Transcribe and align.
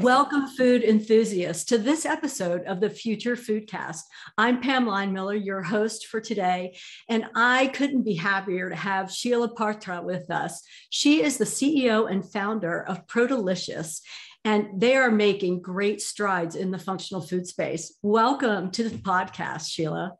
Welcome, 0.00 0.48
food 0.48 0.82
enthusiasts, 0.82 1.64
to 1.66 1.78
this 1.78 2.04
episode 2.04 2.64
of 2.66 2.80
the 2.80 2.90
Future 2.90 3.36
Foodcast. 3.36 4.00
I'm 4.36 4.60
Pam 4.60 4.88
Line 4.88 5.12
Miller, 5.12 5.36
your 5.36 5.62
host 5.62 6.08
for 6.08 6.20
today, 6.20 6.76
and 7.08 7.26
I 7.36 7.68
couldn't 7.68 8.02
be 8.02 8.16
happier 8.16 8.68
to 8.68 8.74
have 8.74 9.12
Sheila 9.12 9.54
Partrat 9.54 10.02
with 10.02 10.32
us. 10.32 10.60
She 10.90 11.22
is 11.22 11.38
the 11.38 11.44
CEO 11.44 12.10
and 12.10 12.28
founder 12.28 12.82
of 12.82 13.06
Protelicious, 13.06 14.00
and 14.44 14.80
they 14.80 14.96
are 14.96 15.12
making 15.12 15.62
great 15.62 16.02
strides 16.02 16.56
in 16.56 16.72
the 16.72 16.78
functional 16.78 17.22
food 17.22 17.46
space. 17.46 17.96
Welcome 18.02 18.72
to 18.72 18.88
the 18.88 18.98
podcast, 18.98 19.70
Sheila. 19.70 20.14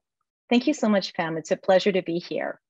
Thank 0.49 0.69
you 0.69 0.75
so 0.75 0.89
much, 0.89 1.15
Pam. 1.15 1.37
It's 1.37 1.51
a 1.51 1.57
pleasure 1.57 1.91
to 1.91 2.03
be 2.03 2.21
here. 2.21 2.61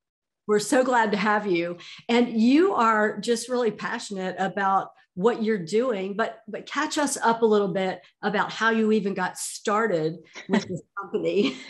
We're 0.46 0.58
so 0.58 0.84
glad 0.84 1.12
to 1.12 1.16
have 1.16 1.46
you. 1.46 1.78
And 2.08 2.40
you 2.40 2.74
are 2.74 3.18
just 3.18 3.48
really 3.48 3.70
passionate 3.70 4.36
about 4.38 4.88
what 5.14 5.42
you're 5.42 5.64
doing, 5.64 6.14
but 6.14 6.40
but 6.48 6.66
catch 6.66 6.98
us 6.98 7.16
up 7.16 7.42
a 7.42 7.46
little 7.46 7.72
bit 7.72 8.00
about 8.22 8.52
how 8.52 8.70
you 8.70 8.92
even 8.92 9.14
got 9.14 9.38
started 9.38 10.16
with 10.48 10.66
this 10.68 10.82
company. 11.00 11.56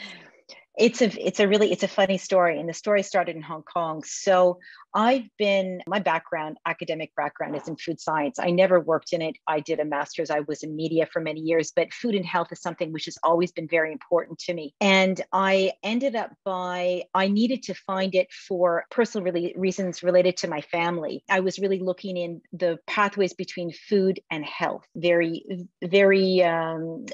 it's 0.77 1.03
a 1.03 1.27
it's 1.27 1.41
a 1.41 1.47
really 1.47 1.71
it's 1.71 1.83
a 1.83 1.89
funny 1.89 2.19
story 2.19 2.59
and 2.59 2.69
the 2.69 2.75
story 2.75 3.03
started 3.03 3.37
in 3.37 3.43
hong 3.43 3.63
kong. 3.63 4.03
So 4.05 4.59
i've 4.95 5.29
been 5.39 5.81
my 5.87 5.99
background 5.99 6.57
academic 6.67 7.13
background 7.17 7.57
is 7.57 7.69
in 7.69 7.77
food 7.77 8.01
science. 8.01 8.39
I 8.39 8.51
never 8.51 8.81
worked 8.81 9.13
in 9.13 9.23
it. 9.23 9.37
I 9.47 9.61
did 9.61 9.81
a 9.81 9.85
master's. 9.85 10.31
I 10.31 10.41
was 10.41 10.63
in 10.63 10.75
media 10.75 11.07
for 11.07 11.21
many 11.21 11.41
years 11.41 11.73
but 11.75 11.93
food 11.93 12.15
and 12.15 12.25
health 12.25 12.49
is 12.53 12.61
something 12.61 12.93
which 12.93 13.05
has 13.05 13.19
always 13.23 13.53
been 13.53 13.69
very 13.69 13.93
important 13.93 14.39
to 14.41 14.55
me. 14.55 14.75
And 14.81 15.21
i 15.33 15.73
ended 15.83 16.17
up 16.17 16.33
by 16.45 17.05
i 17.15 17.29
needed 17.29 17.63
to 17.65 17.75
find 17.75 18.15
it 18.15 18.33
for 18.33 18.85
personal 18.91 19.25
really 19.25 19.55
reasons 19.57 20.03
related 20.03 20.37
to 20.39 20.49
my 20.49 20.61
family. 20.61 21.23
I 21.31 21.41
was 21.41 21.59
really 21.59 21.79
looking 21.79 22.17
in 22.17 22.41
the 22.53 22.79
pathways 22.87 23.33
between 23.33 23.73
food 23.73 24.21
and 24.31 24.45
health. 24.45 24.85
Very 24.97 25.45
very 25.83 26.43
um, 26.43 27.07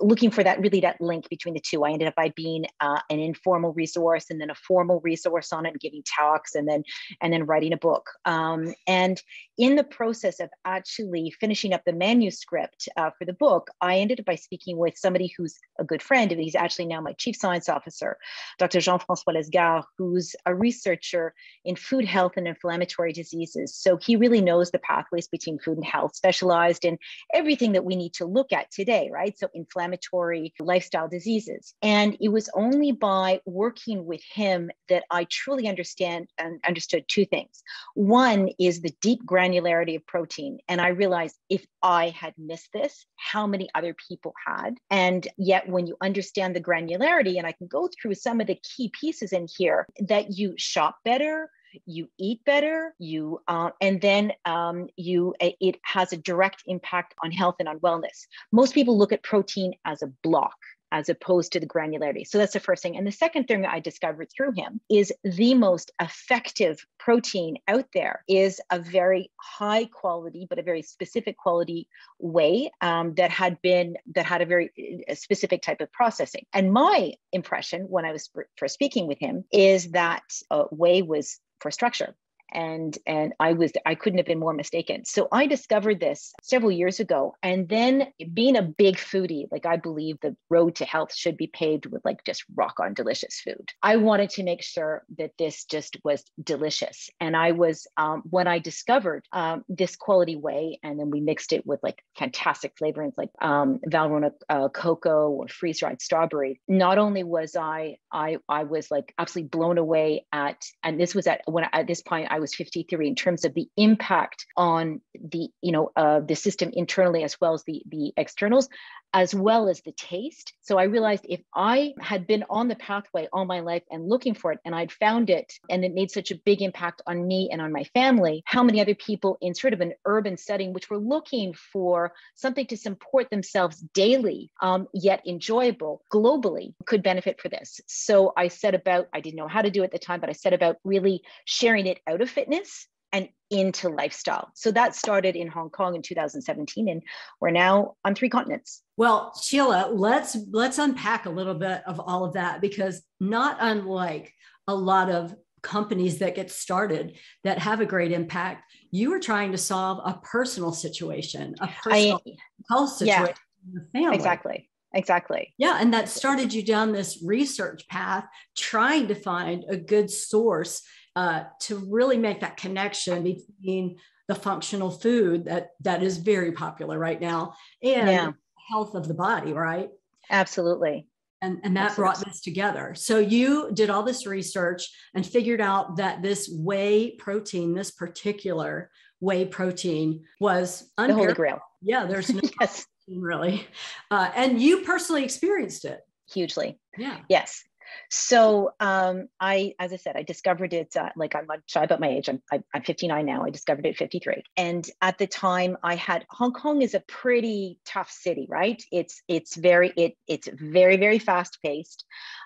looking 0.00 0.30
for 0.30 0.42
that 0.42 0.60
really 0.60 0.80
that 0.80 1.00
link 1.00 1.28
between 1.28 1.54
the 1.54 1.60
two. 1.60 1.84
I 1.84 1.90
ended 1.90 2.08
up 2.08 2.14
by 2.14 2.32
being 2.34 2.66
uh, 2.80 3.00
an 3.10 3.18
informal 3.18 3.72
resource 3.72 4.26
and 4.30 4.40
then 4.40 4.50
a 4.50 4.54
formal 4.54 5.00
resource 5.00 5.52
on 5.52 5.66
it, 5.66 5.70
and 5.70 5.80
giving 5.80 6.02
talks, 6.02 6.54
and 6.54 6.68
then 6.68 6.82
and 7.20 7.32
then 7.32 7.44
writing 7.46 7.72
a 7.72 7.76
book. 7.76 8.06
Um, 8.24 8.74
and 8.86 9.20
in 9.58 9.76
the 9.76 9.84
process 9.84 10.40
of 10.40 10.48
actually 10.64 11.32
finishing 11.38 11.72
up 11.74 11.82
the 11.84 11.92
manuscript 11.92 12.88
uh, 12.96 13.10
for 13.18 13.24
the 13.24 13.32
book, 13.32 13.68
I 13.80 13.98
ended 13.98 14.20
up 14.20 14.26
by 14.26 14.36
speaking 14.36 14.78
with 14.78 14.96
somebody 14.96 15.32
who's 15.36 15.58
a 15.78 15.84
good 15.84 16.02
friend, 16.02 16.32
and 16.32 16.40
he's 16.40 16.54
actually 16.54 16.86
now 16.86 17.00
my 17.00 17.12
chief 17.12 17.36
science 17.36 17.68
officer, 17.68 18.16
Dr. 18.58 18.80
Jean-François 18.80 19.34
Lesgard, 19.36 19.84
who's 19.98 20.34
a 20.46 20.54
researcher 20.54 21.34
in 21.64 21.76
food 21.76 22.04
health 22.04 22.32
and 22.36 22.48
inflammatory 22.48 23.12
diseases. 23.12 23.76
So 23.76 23.98
he 23.98 24.16
really 24.16 24.40
knows 24.40 24.70
the 24.70 24.78
pathways 24.78 25.28
between 25.28 25.58
food 25.58 25.76
and 25.76 25.86
health, 25.86 26.16
specialized 26.16 26.84
in 26.84 26.98
everything 27.34 27.72
that 27.72 27.84
we 27.84 27.96
need 27.96 28.14
to 28.14 28.24
look 28.24 28.52
at 28.52 28.70
today, 28.70 29.10
right? 29.12 29.38
So 29.38 29.49
inflammatory 29.54 30.52
lifestyle 30.58 31.08
diseases. 31.08 31.74
And 31.82 32.16
it 32.20 32.28
was 32.28 32.48
only 32.54 32.92
by 32.92 33.40
working 33.44 34.04
with 34.04 34.22
him 34.32 34.70
that 34.88 35.04
I 35.10 35.24
truly 35.30 35.68
understand 35.68 36.28
and 36.38 36.60
understood 36.66 37.04
two 37.08 37.24
things. 37.24 37.62
One 37.94 38.50
is 38.58 38.80
the 38.80 38.94
deep 39.00 39.24
granularity 39.24 39.96
of 39.96 40.06
protein. 40.06 40.58
And 40.68 40.80
I 40.80 40.88
realized 40.88 41.36
if 41.48 41.64
I 41.82 42.10
had 42.10 42.34
missed 42.38 42.70
this, 42.72 43.06
how 43.16 43.46
many 43.46 43.68
other 43.74 43.94
people 44.08 44.34
had. 44.46 44.74
And 44.90 45.26
yet, 45.36 45.68
when 45.68 45.86
you 45.86 45.96
understand 46.00 46.54
the 46.54 46.60
granularity, 46.60 47.38
and 47.38 47.46
I 47.46 47.52
can 47.52 47.66
go 47.66 47.88
through 47.88 48.14
some 48.14 48.40
of 48.40 48.46
the 48.46 48.58
key 48.62 48.90
pieces 48.98 49.32
in 49.32 49.46
here, 49.56 49.86
that 50.08 50.36
you 50.36 50.54
shop 50.56 50.98
better, 51.04 51.50
you 51.86 52.08
eat 52.18 52.44
better 52.44 52.94
you 52.98 53.40
uh, 53.48 53.70
and 53.80 54.00
then 54.00 54.32
um, 54.44 54.88
you 54.96 55.34
it 55.40 55.76
has 55.82 56.12
a 56.12 56.16
direct 56.16 56.62
impact 56.66 57.14
on 57.22 57.30
health 57.30 57.56
and 57.58 57.68
on 57.68 57.78
wellness 57.80 58.26
most 58.52 58.74
people 58.74 58.96
look 58.96 59.12
at 59.12 59.22
protein 59.22 59.74
as 59.84 60.02
a 60.02 60.06
block 60.22 60.56
as 60.92 61.08
opposed 61.08 61.52
to 61.52 61.60
the 61.60 61.66
granularity. 61.66 62.26
So 62.26 62.38
that's 62.38 62.52
the 62.52 62.60
first 62.60 62.82
thing. 62.82 62.96
And 62.96 63.06
the 63.06 63.12
second 63.12 63.44
thing 63.44 63.64
I 63.64 63.80
discovered 63.80 64.28
through 64.34 64.52
him 64.52 64.80
is 64.90 65.12
the 65.22 65.54
most 65.54 65.92
effective 66.00 66.84
protein 66.98 67.56
out 67.68 67.86
there 67.94 68.24
is 68.28 68.60
a 68.70 68.78
very 68.78 69.30
high 69.40 69.86
quality, 69.86 70.46
but 70.48 70.58
a 70.58 70.62
very 70.62 70.82
specific 70.82 71.36
quality 71.36 71.88
way 72.18 72.70
um, 72.80 73.14
that 73.14 73.30
had 73.30 73.60
been, 73.62 73.96
that 74.14 74.26
had 74.26 74.42
a 74.42 74.46
very 74.46 75.04
a 75.08 75.14
specific 75.14 75.62
type 75.62 75.80
of 75.80 75.92
processing. 75.92 76.44
And 76.52 76.72
my 76.72 77.12
impression 77.32 77.82
when 77.82 78.04
I 78.04 78.12
was 78.12 78.28
first 78.56 78.74
speaking 78.74 79.06
with 79.06 79.18
him 79.18 79.44
is 79.52 79.92
that 79.92 80.24
uh, 80.50 80.64
whey 80.70 81.02
was 81.02 81.38
for 81.60 81.70
structure 81.70 82.14
and 82.52 82.98
and 83.06 83.32
i 83.40 83.52
was 83.52 83.72
i 83.86 83.94
couldn't 83.94 84.18
have 84.18 84.26
been 84.26 84.38
more 84.38 84.52
mistaken. 84.52 85.04
So 85.04 85.28
i 85.32 85.46
discovered 85.46 86.00
this 86.00 86.32
several 86.42 86.70
years 86.70 87.00
ago 87.00 87.34
and 87.42 87.68
then 87.68 88.12
being 88.32 88.56
a 88.56 88.62
big 88.62 88.96
foodie 88.96 89.46
like 89.50 89.66
i 89.66 89.76
believe 89.76 90.18
the 90.20 90.36
road 90.48 90.76
to 90.76 90.84
health 90.84 91.14
should 91.14 91.36
be 91.36 91.46
paved 91.46 91.86
with 91.86 92.04
like 92.04 92.24
just 92.24 92.44
rock 92.54 92.80
on 92.80 92.94
delicious 92.94 93.40
food. 93.40 93.70
I 93.82 93.96
wanted 93.96 94.30
to 94.30 94.42
make 94.42 94.62
sure 94.62 95.04
that 95.18 95.32
this 95.38 95.64
just 95.64 95.96
was 96.04 96.24
delicious 96.42 97.10
and 97.20 97.36
i 97.36 97.52
was 97.52 97.86
um, 97.96 98.22
when 98.28 98.46
i 98.46 98.58
discovered 98.58 99.24
um, 99.32 99.64
this 99.68 99.96
quality 99.96 100.36
whey 100.36 100.78
and 100.82 100.98
then 100.98 101.10
we 101.10 101.20
mixed 101.20 101.52
it 101.52 101.66
with 101.66 101.80
like 101.82 102.02
fantastic 102.18 102.76
flavorings 102.76 103.12
like 103.16 103.30
um, 103.40 103.80
valrhona 103.88 104.32
uh, 104.48 104.68
cocoa 104.68 105.30
or 105.30 105.48
freeze 105.48 105.80
dried 105.80 106.00
strawberry. 106.00 106.60
Not 106.68 106.98
only 106.98 107.22
was 107.22 107.56
i 107.56 107.96
i 108.12 108.38
i 108.48 108.64
was 108.64 108.90
like 108.90 109.14
absolutely 109.18 109.48
blown 109.48 109.78
away 109.78 110.26
at 110.32 110.64
and 110.82 110.98
this 111.00 111.14
was 111.14 111.26
at 111.26 111.42
when 111.46 111.64
at 111.72 111.86
this 111.86 112.02
point 112.02 112.28
i 112.30 112.39
was 112.40 112.54
53 112.54 113.08
in 113.08 113.14
terms 113.14 113.44
of 113.44 113.54
the 113.54 113.68
impact 113.76 114.46
on 114.56 115.00
the 115.14 115.48
you 115.62 115.72
know 115.72 115.90
uh, 115.96 116.20
the 116.20 116.36
system 116.36 116.70
internally 116.72 117.22
as 117.22 117.40
well 117.40 117.54
as 117.54 117.64
the 117.64 117.82
the 117.88 118.12
externals 118.16 118.68
as 119.12 119.34
well 119.34 119.68
as 119.68 119.80
the 119.80 119.92
taste. 119.92 120.52
So 120.60 120.78
i 120.78 120.84
realized 120.84 121.26
if 121.28 121.40
i 121.54 121.92
had 122.00 122.26
been 122.26 122.44
on 122.48 122.68
the 122.68 122.76
pathway 122.76 123.28
all 123.32 123.44
my 123.44 123.60
life 123.60 123.82
and 123.90 124.08
looking 124.08 124.34
for 124.34 124.52
it 124.52 124.60
and 124.64 124.74
i'd 124.74 124.92
found 124.92 125.30
it 125.30 125.52
and 125.68 125.84
it 125.84 125.94
made 125.94 126.10
such 126.10 126.30
a 126.30 126.36
big 126.36 126.62
impact 126.62 127.02
on 127.06 127.26
me 127.26 127.48
and 127.50 127.60
on 127.60 127.72
my 127.72 127.84
family 127.84 128.42
how 128.46 128.62
many 128.62 128.80
other 128.80 128.94
people 128.94 129.36
in 129.40 129.54
sort 129.54 129.72
of 129.72 129.80
an 129.80 129.94
urban 130.04 130.36
setting 130.36 130.72
which 130.72 130.90
were 130.90 130.98
looking 130.98 131.54
for 131.54 132.12
something 132.34 132.66
to 132.66 132.76
support 132.76 133.28
themselves 133.30 133.80
daily 133.94 134.50
um, 134.60 134.86
yet 134.94 135.26
enjoyable 135.26 136.02
globally 136.12 136.74
could 136.86 137.02
benefit 137.02 137.40
for 137.40 137.48
this. 137.48 137.80
So 137.86 138.32
i 138.36 138.48
set 138.48 138.74
about 138.74 139.08
i 139.12 139.20
didn't 139.20 139.36
know 139.36 139.48
how 139.48 139.62
to 139.62 139.70
do 139.70 139.82
it 139.82 139.86
at 139.86 139.92
the 139.92 139.98
time 139.98 140.20
but 140.20 140.30
i 140.30 140.34
set 140.34 140.52
about 140.52 140.76
really 140.84 141.22
sharing 141.44 141.86
it 141.86 141.98
out 142.06 142.20
of 142.20 142.30
fitness 142.30 142.86
and 143.12 143.28
into 143.50 143.88
lifestyle. 143.88 144.50
So 144.54 144.70
that 144.72 144.94
started 144.94 145.34
in 145.34 145.48
Hong 145.48 145.70
Kong 145.70 145.96
in 145.96 146.02
2017 146.02 146.88
and 146.88 147.02
we're 147.40 147.50
now 147.50 147.96
on 148.04 148.14
three 148.14 148.28
continents. 148.28 148.82
Well, 148.96 149.32
Sheila, 149.42 149.90
let's 149.92 150.36
let's 150.52 150.78
unpack 150.78 151.26
a 151.26 151.30
little 151.30 151.54
bit 151.54 151.82
of 151.86 151.98
all 152.00 152.24
of 152.24 152.34
that 152.34 152.60
because 152.60 153.02
not 153.18 153.56
unlike 153.60 154.32
a 154.68 154.74
lot 154.74 155.10
of 155.10 155.34
companies 155.62 156.18
that 156.18 156.34
get 156.34 156.50
started 156.50 157.16
that 157.44 157.58
have 157.58 157.80
a 157.80 157.86
great 157.86 158.12
impact, 158.12 158.72
you 158.90 159.12
are 159.12 159.20
trying 159.20 159.52
to 159.52 159.58
solve 159.58 160.00
a 160.04 160.18
personal 160.22 160.72
situation, 160.72 161.54
a 161.60 161.68
personal 161.82 162.22
I, 162.26 162.30
health 162.70 162.90
situation 162.90 163.26
yeah, 163.26 163.68
in 163.68 163.74
the 163.74 163.98
family. 163.98 164.16
Exactly. 164.16 164.70
Exactly. 164.92 165.54
Yeah. 165.56 165.78
And 165.80 165.94
that 165.94 166.08
started 166.08 166.52
you 166.52 166.64
down 166.64 166.90
this 166.90 167.22
research 167.24 167.86
path, 167.88 168.24
trying 168.56 169.06
to 169.08 169.14
find 169.14 169.64
a 169.68 169.76
good 169.76 170.10
source 170.10 170.82
uh, 171.16 171.44
to 171.60 171.76
really 171.76 172.16
make 172.16 172.40
that 172.40 172.56
connection 172.56 173.22
between 173.22 173.98
the 174.28 174.34
functional 174.34 174.90
food 174.90 175.46
that 175.46 175.70
that 175.80 176.02
is 176.02 176.18
very 176.18 176.52
popular 176.52 176.98
right 176.98 177.20
now 177.20 177.52
and 177.82 178.08
yeah. 178.08 178.32
health 178.70 178.94
of 178.94 179.08
the 179.08 179.14
body, 179.14 179.52
right? 179.52 179.90
Absolutely. 180.30 181.08
And, 181.42 181.58
and 181.64 181.76
that 181.76 181.90
Absolutely. 181.90 182.02
brought 182.02 182.24
this 182.26 182.40
together. 182.40 182.94
So 182.94 183.18
you 183.18 183.70
did 183.72 183.90
all 183.90 184.02
this 184.02 184.26
research 184.26 184.88
and 185.14 185.26
figured 185.26 185.60
out 185.60 185.96
that 185.96 186.22
this 186.22 186.48
whey 186.52 187.16
protein, 187.16 187.74
this 187.74 187.90
particular 187.90 188.90
whey 189.20 189.46
protein, 189.46 190.22
was 190.38 190.92
the 190.96 191.12
holy 191.12 191.32
grail. 191.32 191.58
Yeah, 191.82 192.06
there's 192.06 192.30
no 192.30 192.42
yes. 192.60 192.86
really, 193.08 193.66
uh, 194.10 194.30
and 194.36 194.60
you 194.60 194.82
personally 194.82 195.24
experienced 195.24 195.86
it 195.86 196.00
hugely. 196.30 196.78
Yeah. 196.96 197.18
Yes. 197.28 197.64
So 198.10 198.72
um, 198.80 199.28
I, 199.38 199.74
as 199.78 199.92
I 199.92 199.96
said, 199.96 200.16
I 200.16 200.22
discovered 200.22 200.72
it 200.72 200.96
uh, 200.96 201.10
like 201.16 201.34
I'm 201.34 201.46
shy 201.66 201.84
about 201.84 202.00
my 202.00 202.08
age. 202.08 202.28
I'm, 202.28 202.42
I'm 202.74 202.82
59 202.82 203.24
now. 203.24 203.44
I 203.44 203.50
discovered 203.50 203.86
it 203.86 203.90
at 203.90 203.96
53. 203.96 204.42
And 204.56 204.88
at 205.00 205.18
the 205.18 205.26
time 205.26 205.76
I 205.82 205.94
had 205.94 206.26
Hong 206.30 206.52
Kong 206.52 206.82
is 206.82 206.94
a 206.94 207.00
pretty 207.00 207.78
tough 207.84 208.10
city, 208.10 208.46
right? 208.48 208.82
It's, 208.90 209.22
it's 209.28 209.56
very, 209.56 209.92
it, 209.96 210.16
it's 210.26 210.48
very, 210.52 210.96
very 210.96 211.18
fast 211.18 211.58
paced. 211.62 212.04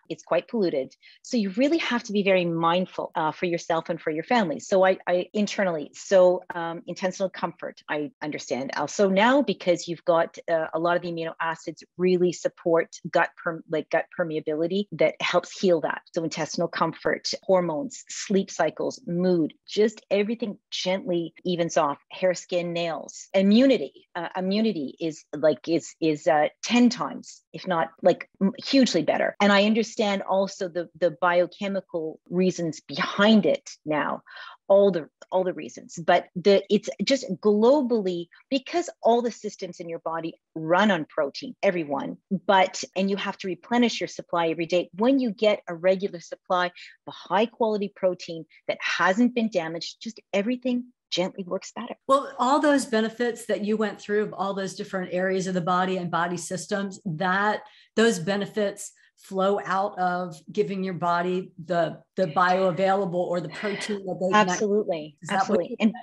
It's 0.08 0.22
quite 0.22 0.48
polluted. 0.48 0.94
So 1.22 1.36
you 1.36 1.50
really 1.50 1.78
have 1.78 2.02
to 2.04 2.12
be 2.12 2.22
very 2.22 2.44
mindful 2.44 3.10
uh, 3.14 3.32
for 3.32 3.46
yourself 3.46 3.88
and 3.88 4.00
for 4.00 4.10
your 4.10 4.24
family. 4.24 4.60
So 4.60 4.84
I, 4.84 4.98
I 5.06 5.26
internally, 5.32 5.90
so 5.94 6.42
um, 6.54 6.82
intentional 6.86 7.30
comfort, 7.30 7.80
I 7.88 8.10
understand. 8.22 8.72
Also 8.76 9.08
now 9.08 9.42
because 9.42 9.88
you've 9.88 10.04
got 10.04 10.36
uh, 10.50 10.66
a 10.72 10.78
lot 10.78 10.96
of 10.96 11.02
the 11.02 11.08
amino 11.08 11.34
acids 11.40 11.82
really 11.96 12.32
support 12.32 12.96
gut, 13.10 13.30
per, 13.42 13.62
like 13.70 13.90
gut 13.90 14.06
permeability 14.18 14.86
that 14.92 15.14
helps 15.20 15.58
heal 15.58 15.80
that. 15.82 16.02
So, 16.12 16.24
intestinal 16.24 16.68
comfort, 16.68 17.30
hormones, 17.42 18.04
sleep 18.08 18.50
cycles, 18.50 19.00
mood, 19.06 19.54
just 19.66 20.04
everything 20.10 20.58
gently 20.70 21.34
evens 21.44 21.76
off. 21.76 21.98
Hair, 22.10 22.34
skin, 22.34 22.72
nails, 22.72 23.28
immunity. 23.34 24.06
Uh, 24.14 24.28
immunity 24.36 24.96
is 25.00 25.24
like 25.36 25.68
is 25.68 25.94
is 26.00 26.26
uh, 26.26 26.48
ten 26.62 26.88
times, 26.88 27.42
if 27.54 27.66
not 27.66 27.88
like 28.02 28.28
hugely 28.62 29.02
better. 29.02 29.36
And 29.40 29.52
I 29.52 29.64
understand 29.64 30.22
also 30.22 30.68
the 30.68 30.90
the 30.98 31.12
biochemical 31.12 32.20
reasons 32.28 32.80
behind 32.80 33.46
it 33.46 33.70
now 33.86 34.22
all 34.68 34.90
the 34.90 35.08
all 35.30 35.44
the 35.44 35.52
reasons 35.52 35.98
but 36.06 36.26
the 36.36 36.62
it's 36.70 36.88
just 37.02 37.26
globally 37.40 38.28
because 38.50 38.88
all 39.02 39.20
the 39.20 39.30
systems 39.30 39.80
in 39.80 39.88
your 39.88 39.98
body 39.98 40.34
run 40.54 40.90
on 40.90 41.04
protein 41.04 41.54
everyone 41.62 42.16
but 42.46 42.82
and 42.96 43.10
you 43.10 43.16
have 43.16 43.36
to 43.36 43.46
replenish 43.46 44.00
your 44.00 44.08
supply 44.08 44.48
every 44.48 44.66
day 44.66 44.88
when 44.96 45.18
you 45.18 45.30
get 45.30 45.60
a 45.68 45.74
regular 45.74 46.20
supply 46.20 46.66
of 47.06 47.14
high 47.14 47.46
quality 47.46 47.92
protein 47.94 48.44
that 48.68 48.78
hasn't 48.80 49.34
been 49.34 49.50
damaged 49.50 49.96
just 50.00 50.20
everything 50.32 50.84
gently 51.14 51.44
works 51.44 51.72
better. 51.74 51.94
Well, 52.08 52.32
all 52.38 52.60
those 52.60 52.86
benefits 52.86 53.46
that 53.46 53.64
you 53.64 53.76
went 53.76 54.00
through 54.00 54.24
of 54.24 54.34
all 54.34 54.54
those 54.54 54.74
different 54.74 55.12
areas 55.12 55.46
of 55.46 55.54
the 55.54 55.60
body 55.60 55.96
and 55.96 56.10
body 56.10 56.36
systems, 56.36 57.00
that 57.04 57.62
those 57.94 58.18
benefits 58.18 58.92
flow 59.16 59.60
out 59.64 59.98
of 59.98 60.36
giving 60.52 60.82
your 60.82 60.94
body 60.94 61.52
the 61.64 61.98
the 62.16 62.26
bioavailable 62.26 63.14
or 63.14 63.40
the 63.40 63.48
protein 63.50 64.04
that 64.04 64.18
they 64.20 64.36
absolutely. 64.36 65.16
absolutely. 65.30 65.76
and 65.80 65.94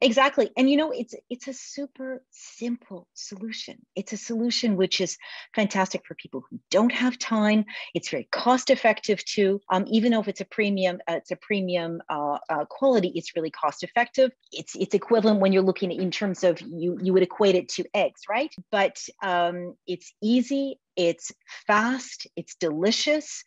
exactly. 0.00 0.50
And 0.56 0.70
you 0.70 0.76
know 0.76 0.90
it's 0.90 1.14
it's 1.30 1.48
a 1.48 1.54
super 1.54 2.22
simple 2.30 3.08
solution. 3.14 3.84
It's 3.96 4.12
a 4.12 4.16
solution 4.16 4.76
which 4.76 5.00
is 5.00 5.16
fantastic 5.54 6.02
for 6.06 6.14
people 6.14 6.44
who 6.48 6.58
don't 6.70 6.92
have 6.92 7.18
time. 7.18 7.64
It's 7.94 8.08
very 8.08 8.28
cost 8.30 8.70
effective 8.70 9.24
too. 9.24 9.60
Um, 9.70 9.84
even 9.88 10.12
though 10.12 10.20
if 10.20 10.28
it's 10.28 10.40
a 10.40 10.46
premium 10.46 11.00
uh, 11.08 11.14
it's 11.14 11.30
a 11.30 11.36
premium 11.36 12.02
uh, 12.08 12.38
uh, 12.48 12.64
quality 12.66 13.12
it's 13.14 13.34
really 13.36 13.50
cost 13.50 13.82
effective. 13.82 14.30
It's 14.52 14.74
it's 14.74 14.94
equivalent 14.94 15.40
when 15.40 15.52
you're 15.52 15.62
looking 15.62 15.90
in 15.90 16.10
terms 16.10 16.44
of 16.44 16.60
you 16.60 16.98
you 17.02 17.12
would 17.12 17.22
equate 17.22 17.54
it 17.54 17.68
to 17.70 17.84
eggs 17.94 18.22
right? 18.28 18.54
But 18.70 19.02
um, 19.22 19.74
it's 19.86 20.12
easy 20.22 20.78
it's 20.96 21.32
fast, 21.66 22.26
it's 22.36 22.54
delicious, 22.54 23.44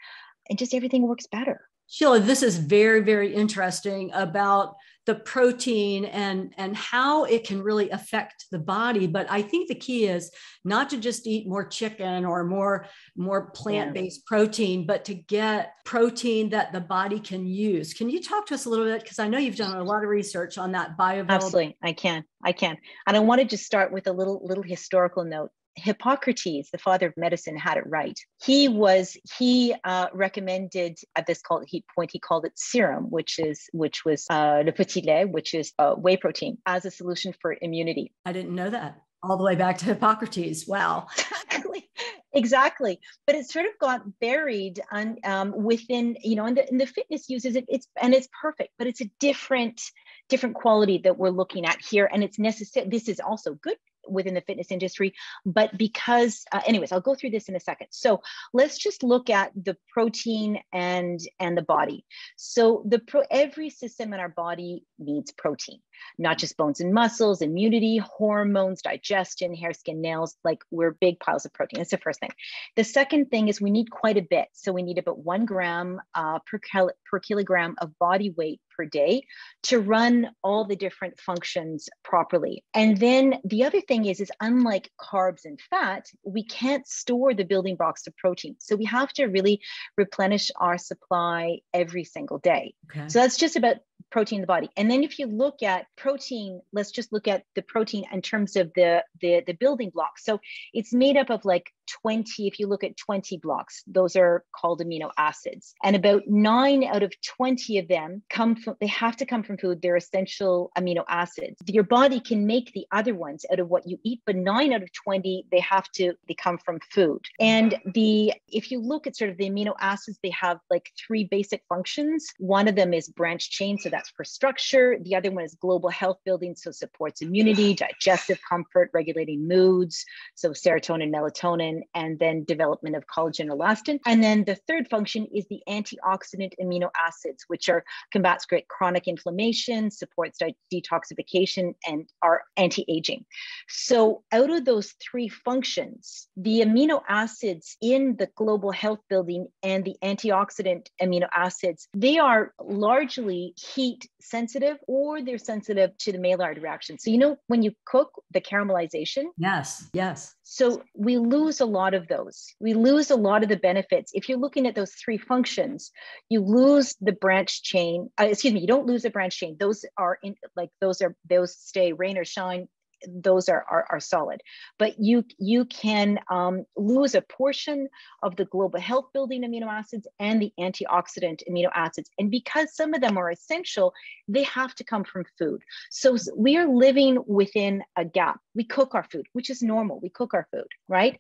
and 0.50 0.60
just 0.60 0.74
everything 0.74 1.08
works 1.08 1.28
better. 1.28 1.62
Sheila, 1.88 2.20
this 2.20 2.44
is 2.44 2.58
very, 2.58 3.02
very 3.02 3.34
interesting 3.34 4.12
about 4.14 4.76
the 5.08 5.16
protein 5.16 6.04
and, 6.06 6.54
and 6.58 6.76
how 6.76 7.24
it 7.24 7.46
can 7.48 7.64
really 7.64 7.90
affect 7.90 8.46
the 8.52 8.60
body. 8.60 9.08
But 9.08 9.26
I 9.32 9.42
think 9.42 9.70
the 9.70 9.76
key 9.76 10.06
is 10.06 10.30
not 10.66 10.90
to 10.90 10.98
just 10.98 11.26
eat 11.26 11.48
more 11.48 11.66
chicken 11.66 12.26
or 12.26 12.44
more, 12.44 12.88
more 13.16 13.50
plant-based 13.52 14.20
yeah. 14.20 14.28
protein, 14.28 14.86
but 14.86 15.06
to 15.06 15.16
get 15.16 15.72
protein 15.86 16.50
that 16.50 16.74
the 16.74 16.82
body 16.82 17.22
can 17.22 17.48
use. 17.48 17.94
Can 17.94 18.10
you 18.10 18.22
talk 18.22 18.46
to 18.48 18.54
us 18.54 18.66
a 18.66 18.70
little 18.70 18.86
bit? 18.86 19.02
Because 19.02 19.18
I 19.18 19.30
know 19.30 19.38
you've 19.38 19.56
done 19.56 19.76
a 19.76 19.84
lot 19.84 20.04
of 20.04 20.10
research 20.10 20.58
on 20.58 20.74
that 20.74 20.98
bioavailable. 20.98 21.30
Absolutely, 21.30 21.78
I 21.82 21.94
can. 21.94 22.26
I 22.44 22.52
can. 22.52 22.78
And 23.08 23.16
I 23.16 23.22
want 23.22 23.40
to 23.40 23.48
just 23.48 23.66
start 23.66 23.94
with 23.94 24.08
a 24.08 24.12
little 24.12 24.42
little 24.44 24.64
historical 24.64 25.24
note. 25.24 25.52
Hippocrates, 25.78 26.70
the 26.72 26.78
father 26.78 27.08
of 27.08 27.14
medicine, 27.18 27.58
had 27.58 27.78
it 27.78 27.84
right. 27.88 28.20
He 28.44 28.68
was 28.68 29.18
he 29.38 29.76
uh, 29.84 30.08
recommended 30.14 30.98
at 31.16 31.28
this 31.28 31.42
call, 31.42 31.64
he, 31.66 31.84
point 31.96 32.12
he 32.12 32.20
called 32.20 32.46
it 32.46 32.54
serum, 32.56 33.06
which 33.06 33.40
is 33.40 33.70
which 33.74 34.04
was 34.04 34.26
uh, 34.30 34.64
le 34.66 34.72
petit 34.72 35.02
lait, 35.02 35.30
which 35.30 35.54
is 35.54 35.74
uh, 35.80 35.94
whey 35.94 36.18
protein, 36.18 36.58
as 36.66 36.86
a 36.86 36.92
solution 36.92 37.34
for 37.42 37.56
immunity. 37.62 38.12
I 38.26 38.34
didn't 38.34 38.56
know 38.56 38.70
that. 38.70 39.02
All 39.24 39.38
the 39.38 39.44
way 39.44 39.56
back 39.56 39.80
to 39.80 39.86
Hippocrates. 39.86 40.68
Wow. 40.68 41.08
Exactly. 41.50 41.90
Exactly. 42.34 43.00
But 43.26 43.36
it 43.36 43.50
sort 43.50 43.66
of 43.66 43.72
got 43.80 44.20
buried 44.20 44.80
on, 44.92 45.18
um, 45.24 45.54
within, 45.56 46.18
you 46.24 46.36
know, 46.36 46.46
and 46.46 46.58
the, 46.58 46.70
and 46.70 46.80
the 46.80 46.86
fitness 46.86 47.30
uses 47.30 47.56
it. 47.56 47.66
It's 47.68 47.88
and 48.00 48.14
it's 48.14 48.28
perfect, 48.42 48.74
but 48.78 48.86
it's 48.86 49.02
a 49.02 49.10
different 49.20 49.82
different 50.30 50.56
quality 50.56 51.00
that 51.00 51.18
we're 51.18 51.30
looking 51.30 51.66
at 51.66 51.80
here 51.82 52.10
and 52.12 52.24
it's 52.24 52.40
necessary 52.40 52.88
this 52.90 53.08
is 53.08 53.20
also 53.20 53.54
good 53.56 53.78
within 54.10 54.34
the 54.34 54.42
fitness 54.42 54.72
industry. 54.72 55.14
But 55.46 55.78
because, 55.78 56.46
uh, 56.52 56.62
anyways, 56.66 56.92
I'll 56.92 57.02
go 57.02 57.16
through 57.16 57.32
this 57.32 57.50
in 57.50 57.56
a 57.56 57.60
second. 57.60 57.88
So 57.92 58.22
let's 58.54 58.78
just 58.78 59.04
look 59.04 59.30
at 59.30 59.52
the 59.56 59.78
protein 59.92 60.60
and 60.72 61.20
and 61.40 61.58
the 61.58 61.62
body. 61.62 62.06
So 62.36 62.84
the 62.88 63.00
pro, 63.00 63.24
every 63.30 63.70
system 63.70 64.14
in 64.14 64.20
our 64.20 64.30
body 64.30 64.84
needs 65.00 65.32
protein, 65.32 65.80
not 66.18 66.38
just 66.38 66.58
bones 66.58 66.80
and 66.80 66.94
muscles, 66.94 67.42
immunity, 67.42 67.98
hormones, 67.98 68.82
digestion, 68.82 69.54
hair, 69.54 69.74
skin, 69.74 70.02
nails. 70.02 70.36
Like 70.44 70.64
we're 70.72 70.92
big 70.92 71.20
piles 71.20 71.46
of 71.46 71.54
protein. 71.54 71.80
That's 71.80 71.92
the 71.92 71.98
first 71.98 72.20
thing. 72.20 72.32
The 72.76 72.84
second 72.84 73.30
thing 73.30 73.48
is 73.48 73.62
we 73.62 73.72
need 73.72 73.92
quite 73.92 74.18
a 74.18 74.28
bit. 74.28 74.48
So 74.54 74.72
we 74.72 74.84
need 74.84 74.98
about 74.98 75.20
one 75.20 75.46
gram 75.46 76.02
uh, 76.14 76.40
per, 76.46 76.60
kil- 76.60 76.92
per 77.10 77.20
kilogram 77.20 77.76
of 77.80 77.98
body 78.00 78.34
weight 78.36 78.62
per 78.78 78.86
day 78.86 79.24
to 79.64 79.80
run 79.80 80.30
all 80.44 80.66
the 80.66 80.76
different 80.76 81.20
functions 81.20 81.90
properly. 82.04 82.64
And 82.74 82.98
then 82.98 83.40
the 83.44 83.64
other 83.64 83.82
thing 83.82 84.06
is, 84.06 84.22
is 84.22 84.32
unlike 84.40 84.92
carbs 85.02 85.46
and 85.46 85.60
fat, 85.70 86.06
we 86.24 86.46
can't 86.46 86.88
store 86.88 87.34
the 87.34 87.44
building 87.44 87.76
blocks 87.76 88.08
of 88.08 88.16
protein. 88.18 88.56
So 88.60 88.76
we 88.76 88.86
have 88.86 89.12
to 89.14 89.26
really 89.26 89.62
replenish 89.98 90.52
our 90.58 90.78
supply 90.78 91.60
every 91.74 92.04
single 92.04 92.38
day. 92.38 92.76
Okay. 92.90 93.10
So 93.10 93.20
that's 93.20 93.38
just 93.38 93.56
about 93.56 93.78
protein 94.10 94.38
in 94.38 94.42
the 94.42 94.48
body. 94.48 94.70
And 94.78 94.90
then 94.90 95.04
if 95.04 95.20
you 95.20 95.26
look 95.26 95.64
at 95.64 95.88
protein, 95.98 96.62
let's 96.72 96.92
just 96.92 97.12
look 97.12 97.28
at 97.28 97.44
the 97.56 97.62
protein 97.62 98.06
in 98.12 98.22
terms 98.22 98.56
of 98.56 98.72
the, 98.76 99.04
the, 99.22 99.44
the 99.46 99.54
building 99.54 99.90
blocks. 99.90 100.24
So 100.24 100.40
it's 100.74 100.94
made 100.94 101.18
up 101.18 101.30
of 101.30 101.44
like 101.44 101.72
20, 101.88 102.48
if 102.48 102.60
you 102.60 102.68
look 102.68 102.84
at 102.84 102.98
20 102.98 103.38
blocks, 103.38 103.84
those 103.88 104.16
are 104.16 104.44
called 104.56 104.82
amino 104.82 105.12
acids. 105.18 105.74
And 105.84 105.96
about 105.96 106.24
nine 106.28 106.84
out 106.84 107.04
of 107.04 107.14
20 107.22 107.80
of 107.80 107.88
them 107.88 108.24
come 108.30 108.56
from, 108.56 108.76
they 108.80 108.88
have 108.88 109.18
to 109.18 109.26
come 109.26 109.44
from 109.44 109.58
food. 109.58 109.82
They're 109.82 109.96
essential 109.96 110.72
amino 110.78 111.04
acids. 111.08 111.58
Your 111.68 111.84
body 111.84 112.20
can 112.20 112.46
make 112.46 112.72
the 112.74 112.86
other 112.92 113.16
ones 113.16 113.46
out 113.52 113.60
of 113.60 113.70
what 113.70 113.88
you 113.88 114.00
eat, 114.04 114.22
but 114.26 114.36
nine 114.36 114.74
out 114.74 114.84
of 114.84 114.92
20, 114.94 115.46
they 115.52 115.60
have 115.60 115.90
to, 115.94 116.14
they 116.28 116.34
come 116.34 116.58
from 116.58 116.80
food. 116.92 117.26
And 117.40 117.80
the, 117.94 118.34
if 118.48 118.72
you 118.72 118.80
look 118.80 119.08
at 119.08 119.16
sort 119.16 119.32
of 119.32 119.38
the 119.38 119.50
amino 119.50 119.74
acids, 119.80 120.20
they 120.22 120.32
have 120.32 120.60
like 120.70 120.92
three 120.98 121.24
basic 121.24 121.64
functions. 121.70 122.28
One 122.40 122.68
of 122.68 122.76
them 122.76 122.94
is 122.94 123.10
branch 123.10 123.50
chain. 123.50 123.78
So 123.78 123.90
that's 123.90 124.10
for 124.10 124.24
structure. 124.24 124.98
The 125.02 125.16
other 125.16 125.32
one 125.32 125.44
is 125.44 125.56
global 125.56 125.90
health 125.90 126.20
building. 126.26 126.56
So 126.56 126.72
supports 126.72 127.22
immunity, 127.22 127.74
digestive 127.74 128.40
comfort, 128.48 128.90
regulating 128.94 129.48
moods. 129.48 130.06
So 130.36 130.52
serotonin, 130.52 131.12
melatonin, 131.12 131.77
and 131.94 132.20
then 132.20 132.44
development 132.44 132.96
of 132.96 133.06
collagen 133.08 133.50
elastin. 133.50 134.00
And 134.06 134.24
then 134.24 134.44
the 134.46 134.56
third 134.56 134.90
function 134.90 135.28
is 135.34 135.46
the 135.50 135.62
antioxidant 135.68 136.54
amino 136.62 136.90
acids, 137.06 137.46
which 137.48 137.70
are 137.70 137.84
combats 138.12 138.46
great 138.46 138.68
chronic 138.68 139.08
inflammation, 139.08 139.92
supports 139.92 140.40
detoxification, 140.74 141.74
and 141.88 142.10
are 142.22 142.44
anti-aging. 142.58 143.26
So 143.68 144.24
out 144.32 144.50
of 144.50 144.66
those 144.66 144.94
three 145.02 145.30
functions, 145.30 146.28
the 146.36 146.62
amino 146.62 147.02
acids 147.08 147.78
in 147.82 148.16
the 148.18 148.30
global 148.36 148.72
health 148.72 149.00
building 149.10 149.48
and 149.64 149.84
the 149.84 149.96
antioxidant 150.04 150.88
amino 151.02 151.28
acids, 151.36 151.88
they 151.94 152.18
are 152.18 152.54
largely 152.62 153.54
heat 153.58 154.08
sensitive 154.22 154.78
or 154.88 155.22
they're 155.22 155.38
sensitive 155.38 155.98
to 156.00 156.12
the 156.12 156.18
Maillard 156.18 156.62
reaction. 156.62 156.98
So 157.00 157.12
you 157.12 157.18
know 157.18 157.38
when 157.48 157.64
you 157.64 157.72
cook 157.86 158.12
the 158.32 158.42
caramelization? 158.42 159.26
Yes, 159.38 159.90
yes. 159.94 160.36
So 160.50 160.82
we 160.96 161.18
lose 161.18 161.60
a 161.60 161.66
lot 161.66 161.94
of 161.94 162.08
those. 162.08 162.56
We 162.62 162.74
lose 162.74 163.12
a 163.12 163.18
lot 163.18 163.44
of 163.44 163.50
the 163.50 163.58
benefits. 163.58 164.12
If 164.14 164.30
you're 164.30 164.38
looking 164.38 164.66
at 164.66 164.76
those 164.76 164.94
three 164.94 165.18
functions, 165.18 165.92
you 166.30 166.40
lose 166.40 166.96
the 167.02 167.12
branch 167.12 167.64
chain. 167.64 168.10
Uh, 168.18 168.28
excuse 168.30 168.54
me, 168.54 168.62
you 168.62 168.68
don't 168.68 168.86
lose 168.86 169.04
the 169.04 169.10
branch 169.10 169.38
chain. 169.38 169.58
Those 169.60 169.84
are 169.98 170.18
in 170.24 170.36
like 170.56 170.70
those 170.80 171.02
are 171.02 171.18
those 171.30 171.58
stay 171.58 171.92
rain 171.92 172.18
or 172.18 172.24
shine 172.24 172.70
those 173.08 173.50
are, 173.50 173.66
are, 173.70 173.86
are 173.90 174.00
solid. 174.00 174.42
But 174.78 175.00
you, 175.00 175.24
you 175.38 175.66
can 175.66 176.20
um, 176.30 176.66
lose 176.76 177.16
a 177.16 177.22
portion 177.22 177.90
of 178.24 178.36
the 178.36 178.46
global 178.46 178.80
health 178.80 179.08
building 179.14 179.44
amino 179.44 179.68
acids 179.68 180.08
and 180.20 180.42
the 180.42 180.54
antioxidant 180.60 181.44
amino 181.50 181.70
acids. 181.74 182.10
And 182.18 182.32
because 182.32 182.76
some 182.76 182.94
of 182.94 183.02
them 183.02 183.18
are 183.18 183.30
essential, 183.30 183.94
they 184.28 184.44
have 184.44 184.74
to 184.76 184.84
come 184.84 185.04
from 185.04 185.26
food. 185.38 185.62
So 185.90 186.18
we 186.36 186.58
are 186.58 186.68
living 186.68 187.18
within 187.28 187.84
a 187.96 188.06
gap. 188.06 188.40
We 188.56 188.64
cook 188.64 188.96
our 188.96 189.04
food, 189.04 189.28
which 189.34 189.50
is 189.50 189.62
normal. 189.62 190.00
We 190.00 190.10
cook 190.10 190.34
our 190.34 190.48
food, 190.52 190.68
right? 190.88 191.14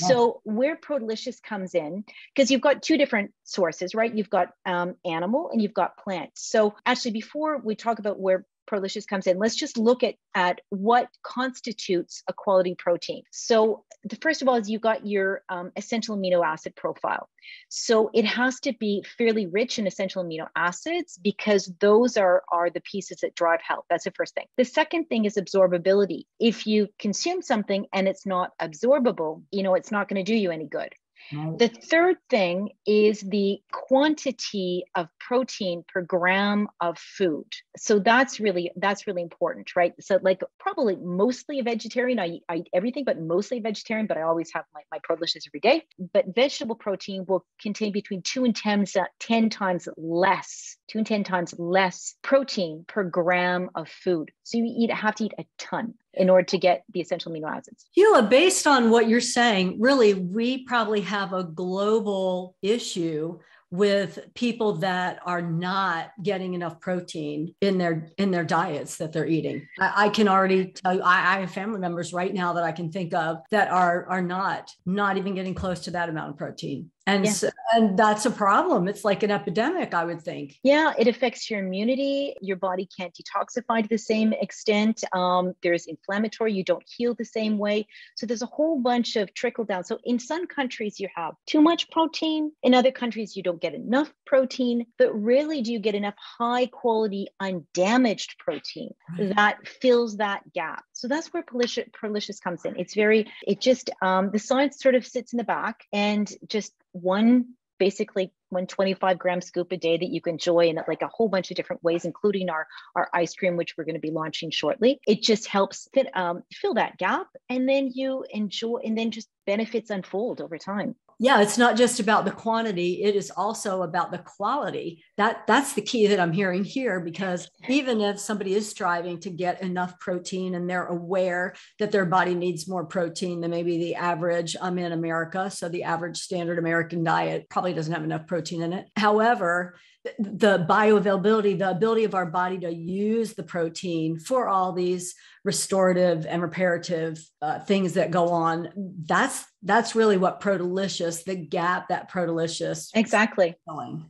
Yeah. 0.00 0.08
So 0.08 0.40
where 0.44 0.76
Protelicious 0.76 1.40
comes 1.40 1.74
in, 1.74 2.04
because 2.34 2.50
you've 2.50 2.60
got 2.60 2.82
two 2.82 2.96
different 2.96 3.32
sources, 3.44 3.94
right? 3.94 4.14
You've 4.14 4.30
got 4.30 4.48
um, 4.64 4.94
animal 5.04 5.50
and 5.52 5.60
you've 5.60 5.74
got 5.74 5.96
plant. 5.98 6.30
So 6.34 6.74
actually, 6.86 7.12
before 7.12 7.58
we 7.58 7.74
talk 7.74 7.98
about 7.98 8.18
where 8.18 8.44
Protelicious 8.68 9.06
comes 9.06 9.26
in, 9.26 9.38
let's 9.38 9.56
just 9.56 9.78
look 9.78 10.04
at, 10.04 10.14
at 10.34 10.60
what 10.68 11.08
constitutes 11.22 12.22
a 12.28 12.32
quality 12.32 12.74
protein. 12.78 13.22
So 13.32 13.84
the 14.04 14.16
first 14.16 14.42
of 14.42 14.48
all 14.48 14.56
is 14.56 14.68
you've 14.68 14.82
got 14.82 15.06
your 15.06 15.42
um, 15.48 15.72
essential 15.74 16.16
amino 16.16 16.44
acid 16.46 16.76
profile. 16.76 17.28
So 17.70 18.10
it 18.12 18.26
has 18.26 18.60
to 18.60 18.74
be 18.74 19.04
fairly 19.16 19.46
rich 19.46 19.78
in 19.78 19.86
essential 19.86 20.22
amino 20.22 20.48
acids 20.54 21.18
because 21.22 21.72
those 21.80 22.16
are, 22.18 22.42
are 22.52 22.68
the 22.68 22.82
pieces 22.82 23.20
that 23.22 23.34
drive 23.34 23.60
health. 23.62 23.86
That's 23.88 24.04
the 24.04 24.12
first 24.12 24.34
thing. 24.34 24.46
The 24.58 24.64
second 24.64 25.06
thing 25.06 25.24
is 25.24 25.36
absorbability. 25.36 26.24
If 26.38 26.66
you 26.66 26.88
consume 26.98 27.40
something 27.40 27.86
and 27.92 28.06
it's 28.06 28.26
not 28.26 28.52
absorbable, 28.60 29.42
you 29.50 29.62
know, 29.62 29.74
it's 29.74 29.90
not 29.90 30.08
going 30.08 30.22
to 30.22 30.30
do 30.30 30.36
you 30.36 30.50
any 30.50 30.66
good. 30.66 30.92
The 31.30 31.68
third 31.68 32.16
thing 32.30 32.70
is 32.86 33.20
the 33.20 33.60
quantity 33.70 34.84
of 34.94 35.08
protein 35.18 35.84
per 35.86 36.02
gram 36.02 36.68
of 36.80 36.98
food. 36.98 37.46
So 37.76 37.98
that's 37.98 38.40
really 38.40 38.70
that's 38.76 39.06
really 39.06 39.22
important, 39.22 39.76
right? 39.76 39.92
So 40.00 40.18
like 40.22 40.42
probably 40.58 40.96
mostly 40.96 41.58
a 41.58 41.62
vegetarian. 41.62 42.18
I, 42.18 42.40
I 42.48 42.56
eat 42.56 42.68
everything, 42.72 43.04
but 43.04 43.20
mostly 43.20 43.60
vegetarian. 43.60 44.06
But 44.06 44.16
I 44.16 44.22
always 44.22 44.50
have 44.54 44.64
my 44.74 44.82
my 44.90 44.98
delicious 45.06 45.46
every 45.46 45.60
day. 45.60 45.84
But 46.12 46.34
vegetable 46.34 46.76
protein 46.76 47.24
will 47.26 47.44
contain 47.60 47.92
between 47.92 48.22
two 48.22 48.44
and 48.44 48.54
10, 48.54 48.86
10 49.20 49.50
times 49.50 49.88
less, 49.96 50.76
two 50.88 50.98
and 50.98 51.06
10 51.06 51.24
times 51.24 51.54
less 51.58 52.14
protein 52.22 52.84
per 52.86 53.04
gram 53.04 53.70
of 53.74 53.88
food. 53.88 54.30
So 54.44 54.58
you 54.58 54.64
eat 54.66 54.90
have 54.90 55.14
to 55.16 55.24
eat 55.24 55.34
a 55.38 55.46
ton 55.58 55.94
in 56.18 56.28
order 56.28 56.44
to 56.44 56.58
get 56.58 56.84
the 56.92 57.00
essential 57.00 57.32
amino 57.32 57.50
acids. 57.50 57.86
Hila, 57.96 58.28
based 58.28 58.66
on 58.66 58.90
what 58.90 59.08
you're 59.08 59.20
saying, 59.20 59.80
really, 59.80 60.14
we 60.14 60.64
probably 60.64 61.00
have 61.02 61.32
a 61.32 61.44
global 61.44 62.56
issue 62.62 63.38
with 63.70 64.18
people 64.34 64.74
that 64.74 65.20
are 65.26 65.42
not 65.42 66.10
getting 66.22 66.54
enough 66.54 66.80
protein 66.80 67.54
in 67.60 67.76
their 67.76 68.08
in 68.16 68.30
their 68.30 68.44
diets 68.44 68.96
that 68.96 69.12
they're 69.12 69.26
eating. 69.26 69.66
I, 69.78 70.06
I 70.06 70.08
can 70.08 70.26
already 70.26 70.72
tell 70.72 70.94
you, 70.94 71.02
I, 71.02 71.36
I, 71.36 71.40
have 71.40 71.50
family 71.50 71.78
members 71.78 72.14
right 72.14 72.32
now 72.32 72.54
that 72.54 72.64
I 72.64 72.72
can 72.72 72.90
think 72.90 73.12
of 73.12 73.38
that 73.50 73.68
are 73.68 74.06
are 74.06 74.22
not 74.22 74.70
not 74.86 75.18
even 75.18 75.34
getting 75.34 75.54
close 75.54 75.80
to 75.80 75.90
that 75.90 76.08
amount 76.08 76.30
of 76.30 76.38
protein 76.38 76.90
and 77.08 77.24
yeah. 77.24 77.32
so, 77.32 77.50
and 77.74 77.98
that's 77.98 78.26
a 78.26 78.30
problem. 78.30 78.88
It's 78.88 79.04
like 79.04 79.22
an 79.22 79.30
epidemic 79.30 79.94
i 79.94 80.04
would 80.04 80.22
think. 80.22 80.56
Yeah 80.62 80.92
it 80.98 81.06
affects 81.06 81.50
your 81.50 81.60
immunity. 81.60 82.34
Your 82.40 82.56
body 82.56 82.88
can't 82.98 83.14
detoxify 83.14 83.82
to 83.82 83.88
the 83.88 83.98
same 83.98 84.32
extent. 84.32 85.04
Um, 85.12 85.54
there's 85.62 85.86
inflammatory. 85.86 86.52
You 86.52 86.64
don't 86.64 86.82
heal 86.86 87.14
the 87.14 87.24
same 87.24 87.58
way. 87.58 87.86
So 88.16 88.26
there's 88.26 88.42
a 88.42 88.46
whole 88.46 88.80
bunch 88.80 89.16
of 89.16 89.32
trickle 89.34 89.64
down. 89.64 89.84
So 89.84 89.98
in 90.04 90.18
some 90.18 90.46
countries 90.46 90.98
you 90.98 91.08
have 91.14 91.34
too 91.46 91.60
much 91.60 91.90
protein. 91.90 92.52
In 92.62 92.74
other 92.74 92.90
countries 92.90 93.36
you 93.36 93.42
don't 93.42 93.60
get 93.60 93.74
enough 93.74 94.12
protein. 94.26 94.86
But 94.98 95.12
rarely 95.12 95.62
do 95.62 95.72
you 95.72 95.78
get 95.78 95.94
enough 95.94 96.16
high 96.38 96.66
quality 96.66 97.28
undamaged 97.40 98.36
protein 98.38 98.90
right. 99.18 99.34
that 99.36 99.66
fills 99.66 100.16
that 100.16 100.52
gap? 100.52 100.84
So 100.92 101.08
that's 101.08 101.32
where 101.32 101.42
Protelicious 101.42 102.40
comes 102.40 102.64
in. 102.64 102.78
It's 102.78 102.94
very 102.94 103.30
it 103.46 103.60
just 103.60 103.90
um, 104.02 104.30
the 104.30 104.38
science 104.38 104.80
sort 104.80 104.94
of 104.94 105.06
sits 105.06 105.32
in 105.32 105.36
the 105.36 105.44
back 105.44 105.84
and 105.92 106.30
just 106.48 106.72
one 107.00 107.54
basically 107.78 108.32
one 108.50 108.66
25 108.66 109.18
gram 109.18 109.40
scoop 109.40 109.72
a 109.72 109.76
day 109.76 109.96
that 109.96 110.08
you 110.08 110.20
can 110.20 110.34
enjoy 110.34 110.68
in 110.68 110.80
like 110.88 111.02
a 111.02 111.08
whole 111.08 111.28
bunch 111.28 111.50
of 111.50 111.56
different 111.56 111.82
ways, 111.82 112.04
including 112.04 112.50
our, 112.50 112.66
our 112.96 113.08
ice 113.12 113.34
cream, 113.34 113.56
which 113.56 113.76
we're 113.76 113.84
going 113.84 113.94
to 113.94 114.00
be 114.00 114.10
launching 114.10 114.50
shortly. 114.50 115.00
It 115.06 115.22
just 115.22 115.46
helps 115.46 115.88
fit, 115.92 116.08
um, 116.16 116.42
fill 116.52 116.74
that 116.74 116.98
gap. 116.98 117.28
And 117.48 117.68
then 117.68 117.90
you 117.94 118.24
enjoy, 118.30 118.78
and 118.84 118.96
then 118.96 119.10
just 119.10 119.28
benefits 119.46 119.90
unfold 119.90 120.40
over 120.40 120.58
time 120.58 120.96
yeah 121.18 121.40
it's 121.40 121.58
not 121.58 121.76
just 121.76 122.00
about 122.00 122.24
the 122.24 122.30
quantity 122.30 123.02
it 123.02 123.14
is 123.14 123.30
also 123.30 123.82
about 123.82 124.10
the 124.10 124.18
quality. 124.18 125.04
That 125.16 125.46
that's 125.46 125.72
the 125.72 125.82
key 125.82 126.06
that 126.08 126.20
i'm 126.20 126.32
hearing 126.32 126.64
here 126.64 127.00
because 127.00 127.48
even 127.68 128.00
if 128.00 128.20
somebody 128.20 128.54
is 128.54 128.68
striving 128.68 129.20
to 129.20 129.30
get 129.30 129.62
enough 129.62 129.98
protein 129.98 130.54
and 130.54 130.68
they're 130.68 130.86
aware 130.86 131.54
that 131.78 131.92
their 131.92 132.06
body 132.06 132.34
needs 132.34 132.68
more 132.68 132.84
protein 132.84 133.40
than 133.40 133.50
maybe 133.50 133.78
the 133.78 133.94
average 133.96 134.56
i'm 134.60 134.78
in 134.78 134.92
america 134.92 135.50
so 135.50 135.68
the 135.68 135.82
average 135.82 136.18
standard 136.18 136.58
american 136.58 137.02
diet 137.02 137.48
probably 137.48 137.72
doesn't 137.72 137.94
have 137.94 138.04
enough 138.04 138.26
protein 138.26 138.62
in 138.62 138.72
it. 138.72 138.88
However 138.96 139.76
the 140.18 140.66
bioavailability, 140.68 141.58
the 141.58 141.70
ability 141.70 142.04
of 142.04 142.14
our 142.14 142.26
body 142.26 142.58
to 142.58 142.72
use 142.72 143.34
the 143.34 143.42
protein 143.42 144.18
for 144.18 144.48
all 144.48 144.72
these 144.72 145.14
restorative 145.44 146.26
and 146.26 146.42
reparative 146.42 147.18
uh, 147.42 147.58
things 147.60 147.94
that 147.94 148.10
go 148.10 148.28
on. 148.28 148.68
That's 149.06 149.44
that's 149.62 149.94
really 149.94 150.16
what 150.16 150.40
Protelicious, 150.40 151.24
the 151.24 151.36
gap 151.36 151.88
that 151.88 152.10
Protelicious 152.10 152.90
exactly. 152.94 153.56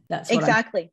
That's 0.08 0.30
exactly. 0.30 0.92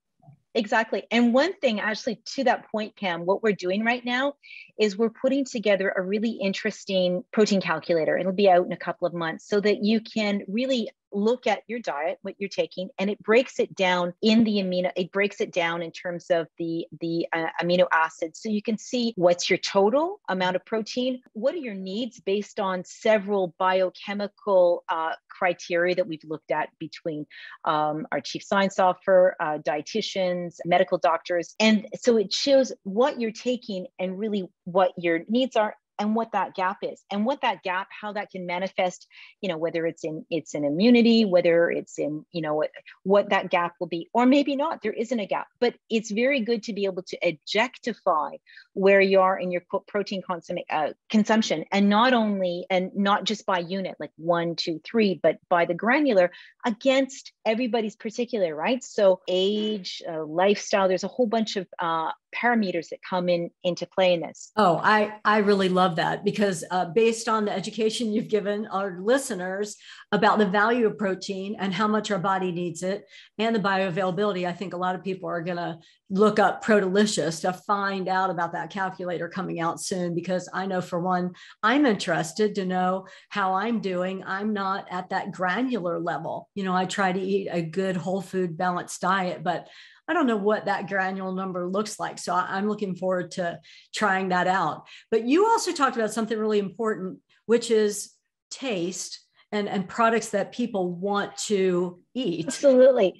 Exactly. 0.55 1.03
And 1.12 1.33
one 1.33 1.51
thing, 1.59 1.81
actually, 1.81 2.21
to 2.35 2.45
that 2.45 2.71
point, 2.71 2.95
Pam, 2.95 3.25
what 3.25 3.43
we're 3.43 3.51
doing 3.51 3.83
right 3.83 4.03
now 4.05 4.35
is 4.79 4.97
we're 4.97 5.09
putting 5.09 5.43
together 5.43 5.93
a 5.95 6.01
really 6.01 6.31
interesting 6.31 7.25
protein 7.33 7.59
calculator. 7.59 8.17
It'll 8.17 8.31
be 8.31 8.50
out 8.50 8.65
in 8.65 8.71
a 8.71 8.77
couple 8.77 9.05
of 9.05 9.13
months 9.13 9.50
so 9.50 9.59
that 9.59 9.83
you 9.83 10.00
can 10.00 10.43
really 10.47 10.89
look 11.15 11.48
at 11.48 11.63
your 11.67 11.79
diet, 11.79 12.19
what 12.22 12.36
you're 12.38 12.50
taking, 12.50 12.89
and 13.00 13.10
it 13.10 13.22
breaks 13.24 13.60
it 13.60 13.74
down 13.75 14.13
in 14.22 14.43
the 14.43 14.57
amino. 14.57 14.91
It 14.95 15.12
breaks 15.12 15.41
it 15.41 15.51
down 15.51 15.81
in 15.81 15.91
terms 15.91 16.27
of 16.29 16.48
the 16.57 16.86
the 17.00 17.27
uh, 17.34 17.48
amino 17.62 17.88
acids, 17.91 18.41
so 18.41 18.50
you 18.50 18.62
can 18.62 18.77
see 18.77 19.13
what's 19.15 19.50
your 19.50 19.57
total 19.57 20.19
amount 20.29 20.55
of 20.55 20.65
protein. 20.65 21.22
What 21.34 21.53
are 21.55 21.60
your 21.60 21.74
needs 21.74 22.19
based 22.19 22.60
on 22.60 22.84
several 22.84 23.55
biochemical 23.57 24.84
uh, 24.89 25.13
criteria 25.29 25.95
that 25.95 26.07
we've 26.07 26.24
looked 26.24 26.51
at 26.51 26.69
between 26.79 27.25
um, 27.63 28.07
our 28.12 28.22
chief 28.22 28.43
science 28.43 28.79
officer, 28.79 29.36
uh, 29.39 29.57
dietitians, 29.60 30.55
medical 30.65 30.98
doctors, 30.98 31.55
and 31.60 31.88
so 32.00 32.17
it 32.17 32.34
shows 32.34 32.72
what 32.84 33.19
you're 33.19 33.31
taking 33.31 33.88
and 34.00 34.19
really 34.19 34.48
what 34.65 34.91
your 34.98 35.22
needs 35.29 35.55
are 35.55 35.75
and 35.99 36.15
what 36.15 36.31
that 36.31 36.55
gap 36.55 36.77
is 36.81 37.03
and 37.11 37.25
what 37.25 37.41
that 37.41 37.63
gap 37.63 37.87
how 37.89 38.13
that 38.13 38.29
can 38.29 38.45
manifest 38.45 39.07
you 39.41 39.49
know 39.49 39.57
whether 39.57 39.85
it's 39.85 40.03
in 40.03 40.25
it's 40.29 40.53
in 40.55 40.63
immunity 40.63 41.25
whether 41.25 41.69
it's 41.69 41.99
in 41.99 42.25
you 42.31 42.41
know 42.41 42.55
what, 42.55 42.71
what 43.03 43.29
that 43.29 43.49
gap 43.49 43.73
will 43.79 43.87
be 43.87 44.09
or 44.13 44.25
maybe 44.25 44.55
not 44.55 44.81
there 44.81 44.93
isn't 44.93 45.19
a 45.19 45.25
gap. 45.25 45.47
But 45.59 45.75
it's 45.89 46.11
very 46.11 46.41
good 46.41 46.63
to 46.63 46.73
be 46.73 46.85
able 46.85 47.03
to 47.03 47.17
objectify 47.23 48.37
where 48.73 49.01
you 49.01 49.19
are 49.19 49.37
in 49.37 49.51
your 49.51 49.63
protein 49.87 50.21
consum- 50.21 50.63
uh, 50.69 50.93
consumption 51.09 51.65
and 51.71 51.89
not 51.89 52.13
only 52.13 52.65
and 52.69 52.91
not 52.95 53.23
just 53.23 53.45
by 53.45 53.59
unit 53.59 53.95
like 53.99 54.11
one 54.17 54.55
two 54.55 54.79
three 54.83 55.19
but 55.21 55.37
by 55.49 55.65
the 55.65 55.73
granular 55.73 56.31
against 56.65 57.31
everybody's 57.45 57.95
particular 57.95 58.55
right? 58.55 58.83
So 58.83 59.21
age 59.27 60.01
uh, 60.07 60.23
lifestyle 60.25 60.87
there's 60.87 61.03
a 61.03 61.09
whole 61.09 61.27
bunch 61.27 61.55
of 61.55 61.67
uh, 61.79 62.11
parameters 62.35 62.89
that 62.89 62.99
come 63.07 63.29
in 63.29 63.49
into 63.63 63.85
play 63.85 64.13
in 64.13 64.21
this. 64.21 64.51
Oh 64.55 64.79
i 64.83 65.13
i 65.23 65.37
really 65.37 65.69
love 65.69 65.95
that 65.95 66.23
because 66.23 66.63
uh, 66.71 66.85
based 66.85 67.27
on 67.27 67.45
the 67.45 67.51
education 67.51 68.11
you've 68.11 68.27
given 68.27 68.67
our 68.67 68.99
listeners 69.01 69.77
about 70.11 70.37
the 70.37 70.45
value 70.45 70.87
of 70.87 70.97
protein 70.97 71.55
and 71.59 71.73
how 71.73 71.87
much 71.87 72.11
our 72.11 72.19
body 72.19 72.51
needs 72.51 72.83
it 72.83 73.05
and 73.37 73.55
the 73.55 73.59
bioavailability 73.59 74.47
i 74.47 74.53
think 74.53 74.73
a 74.73 74.77
lot 74.77 74.95
of 74.95 75.03
people 75.03 75.29
are 75.29 75.41
going 75.41 75.57
to 75.57 75.77
look 76.09 76.37
up 76.37 76.63
Protelicious 76.63 77.41
to 77.41 77.51
find 77.51 78.07
out 78.07 78.29
about 78.29 78.53
that 78.53 78.69
calculator 78.69 79.27
coming 79.27 79.59
out 79.59 79.81
soon 79.81 80.13
because 80.13 80.47
i 80.53 80.65
know 80.65 80.81
for 80.81 80.99
one 80.99 81.31
i'm 81.63 81.85
interested 81.85 82.55
to 82.55 82.65
know 82.65 83.07
how 83.29 83.53
i'm 83.53 83.79
doing. 83.79 84.23
I'm 84.25 84.53
not 84.53 84.87
at 84.91 85.09
that 85.09 85.31
granular 85.31 85.99
level. 85.99 86.49
You 86.55 86.63
know 86.63 86.75
i 86.75 86.85
try 86.85 87.11
to 87.11 87.19
eat 87.19 87.47
a 87.51 87.61
good 87.61 87.97
whole 87.97 88.21
food 88.21 88.57
balanced 88.57 89.01
diet 89.01 89.43
but 89.43 89.67
I 90.07 90.13
don't 90.13 90.27
know 90.27 90.38
what 90.38 90.65
that 90.65 90.88
granular 90.88 91.33
number 91.33 91.67
looks 91.67 92.00
like. 92.00 92.19
So 92.19 92.33
I'm 92.33 92.67
looking 92.67 92.95
forward 92.95 93.31
to 93.31 93.59
trying 93.93 94.29
that 94.29 94.47
out. 94.47 94.85
But 95.12 95.25
you 95.25 95.47
also 95.47 95.71
talked 95.71 95.95
about 95.95 96.13
something 96.13 96.38
really 96.38 96.59
important, 96.59 97.19
which 97.45 97.71
is 97.71 98.12
taste 98.51 99.19
and, 99.51 99.67
and 99.67 99.88
products 99.88 100.29
that 100.29 100.51
people 100.51 100.91
want 100.91 101.35
to 101.47 102.00
eat. 102.13 102.47
Absolutely. 102.47 103.19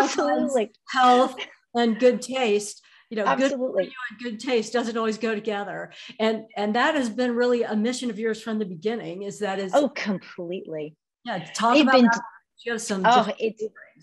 Absolutely. 0.00 0.70
Health 0.88 1.36
and 1.74 1.98
good 1.98 2.22
taste 2.22 2.82
you 3.10 3.16
know 3.16 3.24
Absolutely. 3.26 3.84
good 3.84 3.92
and 4.10 4.18
good 4.20 4.40
taste 4.40 4.72
doesn't 4.72 4.96
always 4.96 5.18
go 5.18 5.34
together 5.34 5.92
and 6.18 6.44
and 6.56 6.74
that 6.74 6.94
has 6.94 7.10
been 7.10 7.34
really 7.34 7.62
a 7.64 7.76
mission 7.76 8.08
of 8.08 8.18
yours 8.18 8.40
from 8.40 8.58
the 8.58 8.64
beginning 8.64 9.22
is 9.22 9.40
that 9.40 9.58
is 9.58 9.72
oh 9.74 9.88
completely 9.88 10.96
yeah 11.24 11.44
talk 11.54 11.74
They've 11.74 11.82
about 11.82 11.94
been, 11.94 12.04
that. 12.04 12.22
you 12.64 12.72
have 12.72 12.80
some 12.80 13.02
oh 13.04 13.28
it's 13.38 13.62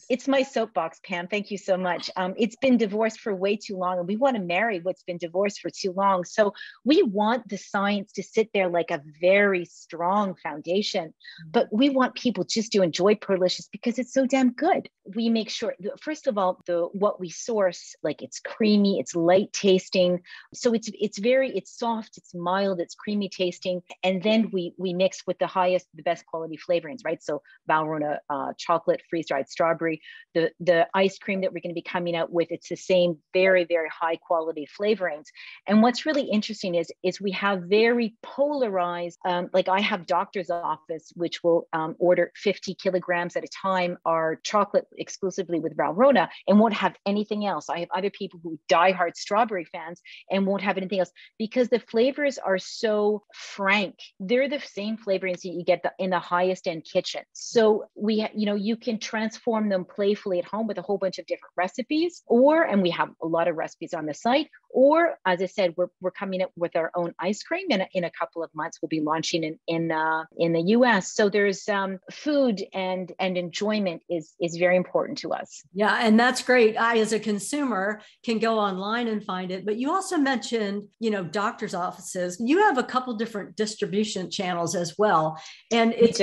it's 0.09 0.27
my 0.27 0.43
soapbox, 0.43 0.99
Pam. 1.03 1.27
Thank 1.27 1.51
you 1.51 1.57
so 1.57 1.77
much. 1.77 2.09
Um, 2.15 2.33
it's 2.37 2.55
been 2.55 2.77
divorced 2.77 3.19
for 3.19 3.33
way 3.33 3.55
too 3.57 3.77
long, 3.77 3.99
and 3.99 4.07
we 4.07 4.15
want 4.15 4.35
to 4.35 4.41
marry 4.41 4.79
what's 4.79 5.03
been 5.03 5.17
divorced 5.17 5.59
for 5.59 5.69
too 5.69 5.91
long. 5.91 6.23
So 6.23 6.53
we 6.85 7.03
want 7.03 7.47
the 7.49 7.57
science 7.57 8.11
to 8.13 8.23
sit 8.23 8.49
there 8.53 8.69
like 8.69 8.91
a 8.91 9.01
very 9.21 9.65
strong 9.65 10.35
foundation, 10.35 11.13
but 11.49 11.67
we 11.71 11.89
want 11.89 12.15
people 12.15 12.43
just 12.43 12.71
to 12.73 12.81
enjoy 12.81 13.15
Protelicious 13.15 13.67
because 13.71 13.97
it's 13.99 14.13
so 14.13 14.25
damn 14.25 14.51
good. 14.51 14.89
We 15.15 15.29
make 15.29 15.49
sure, 15.49 15.75
first 16.01 16.27
of 16.27 16.37
all, 16.37 16.61
the 16.67 16.87
what 16.93 17.19
we 17.19 17.29
source, 17.29 17.95
like 18.03 18.21
it's 18.21 18.39
creamy, 18.39 18.99
it's 18.99 19.15
light 19.15 19.51
tasting, 19.53 20.21
so 20.53 20.73
it's 20.73 20.89
it's 20.93 21.17
very 21.17 21.55
it's 21.55 21.77
soft, 21.77 22.17
it's 22.17 22.33
mild, 22.35 22.79
it's 22.79 22.95
creamy 22.95 23.29
tasting, 23.29 23.81
and 24.03 24.21
then 24.21 24.49
we 24.51 24.73
we 24.77 24.93
mix 24.93 25.25
with 25.25 25.39
the 25.39 25.47
highest, 25.47 25.87
the 25.93 26.03
best 26.03 26.25
quality 26.25 26.57
flavorings, 26.57 26.99
right? 27.05 27.23
So 27.23 27.41
Valrhona 27.69 28.17
uh, 28.29 28.53
chocolate, 28.57 29.01
freeze 29.09 29.27
dried 29.27 29.49
strawberry 29.49 29.86
The 30.33 30.51
the 30.59 30.87
ice 30.93 31.17
cream 31.17 31.41
that 31.41 31.53
we're 31.53 31.61
going 31.61 31.75
to 31.75 31.81
be 31.81 31.81
coming 31.81 32.15
out 32.15 32.31
with, 32.31 32.49
it's 32.51 32.69
the 32.69 32.75
same 32.75 33.17
very 33.33 33.65
very 33.65 33.89
high 33.89 34.17
quality 34.17 34.67
flavorings. 34.79 35.25
And 35.67 35.81
what's 35.81 36.05
really 36.05 36.29
interesting 36.29 36.75
is 36.75 36.91
is 37.03 37.21
we 37.21 37.31
have 37.31 37.63
very 37.63 38.15
polarized. 38.23 39.17
Um, 39.25 39.49
like 39.53 39.69
I 39.69 39.81
have 39.81 40.05
doctor's 40.05 40.49
office 40.49 41.11
which 41.15 41.43
will 41.43 41.67
um, 41.73 41.95
order 41.99 42.31
50 42.35 42.75
kilograms 42.75 43.35
at 43.35 43.43
a 43.43 43.47
time 43.47 43.97
our 44.05 44.39
chocolate 44.43 44.85
exclusively 44.97 45.59
with 45.59 45.75
Valrhona 45.75 46.29
and 46.47 46.59
won't 46.59 46.73
have 46.73 46.95
anything 47.05 47.45
else. 47.45 47.69
I 47.69 47.79
have 47.79 47.89
other 47.95 48.09
people 48.09 48.39
who 48.43 48.59
die 48.69 48.91
hard 48.91 49.17
strawberry 49.17 49.65
fans 49.65 50.01
and 50.29 50.45
won't 50.45 50.61
have 50.61 50.77
anything 50.77 50.99
else 50.99 51.11
because 51.37 51.69
the 51.69 51.79
flavors 51.79 52.37
are 52.37 52.57
so 52.57 53.23
frank. 53.33 53.95
They're 54.19 54.49
the 54.49 54.59
same 54.59 54.97
flavorings 54.97 55.41
that 55.41 55.49
you 55.49 55.63
get 55.63 55.83
in 55.99 56.09
the 56.09 56.19
highest 56.19 56.67
end 56.67 56.85
kitchen. 56.85 57.21
So 57.33 57.85
we, 57.95 58.27
you 58.35 58.45
know, 58.45 58.55
you 58.55 58.75
can 58.75 58.99
transform 58.99 59.69
them 59.77 59.85
playfully 59.85 60.39
at 60.39 60.45
home 60.45 60.67
with 60.67 60.77
a 60.77 60.81
whole 60.81 60.97
bunch 60.97 61.19
of 61.19 61.25
different 61.25 61.53
recipes, 61.55 62.23
or 62.27 62.63
and 62.63 62.81
we 62.81 62.89
have 62.89 63.09
a 63.21 63.27
lot 63.27 63.47
of 63.47 63.55
recipes 63.55 63.93
on 63.93 64.05
the 64.05 64.13
site. 64.13 64.49
Or 64.69 65.17
as 65.25 65.41
I 65.41 65.45
said, 65.45 65.73
we're, 65.77 65.87
we're 66.01 66.11
coming 66.11 66.41
up 66.41 66.51
with 66.55 66.75
our 66.75 66.91
own 66.95 67.13
ice 67.19 67.41
cream, 67.41 67.67
and 67.71 67.87
in 67.93 68.03
a 68.03 68.11
couple 68.11 68.43
of 68.43 68.49
months 68.53 68.79
we'll 68.81 68.89
be 68.89 69.01
launching 69.01 69.43
in 69.43 69.59
in 69.67 69.91
uh, 69.91 70.23
in 70.37 70.53
the 70.53 70.61
U.S. 70.61 71.13
So 71.13 71.29
there's 71.29 71.67
um, 71.69 71.99
food 72.11 72.63
and 72.73 73.11
and 73.19 73.37
enjoyment 73.37 74.01
is 74.09 74.33
is 74.41 74.57
very 74.57 74.75
important 74.75 75.17
to 75.19 75.31
us. 75.31 75.63
Yeah, 75.73 75.97
and 76.01 76.19
that's 76.19 76.41
great. 76.43 76.75
I, 76.77 76.97
as 76.97 77.13
a 77.13 77.19
consumer, 77.19 78.01
can 78.23 78.39
go 78.39 78.59
online 78.59 79.07
and 79.07 79.23
find 79.23 79.51
it. 79.51 79.65
But 79.65 79.77
you 79.77 79.91
also 79.91 80.17
mentioned, 80.17 80.83
you 80.99 81.11
know, 81.11 81.23
doctors' 81.23 81.73
offices. 81.73 82.37
You 82.39 82.59
have 82.59 82.77
a 82.77 82.83
couple 82.83 83.15
different 83.15 83.55
distribution 83.55 84.29
channels 84.29 84.75
as 84.75 84.95
well, 84.97 85.39
and 85.71 85.93
it's 85.93 86.19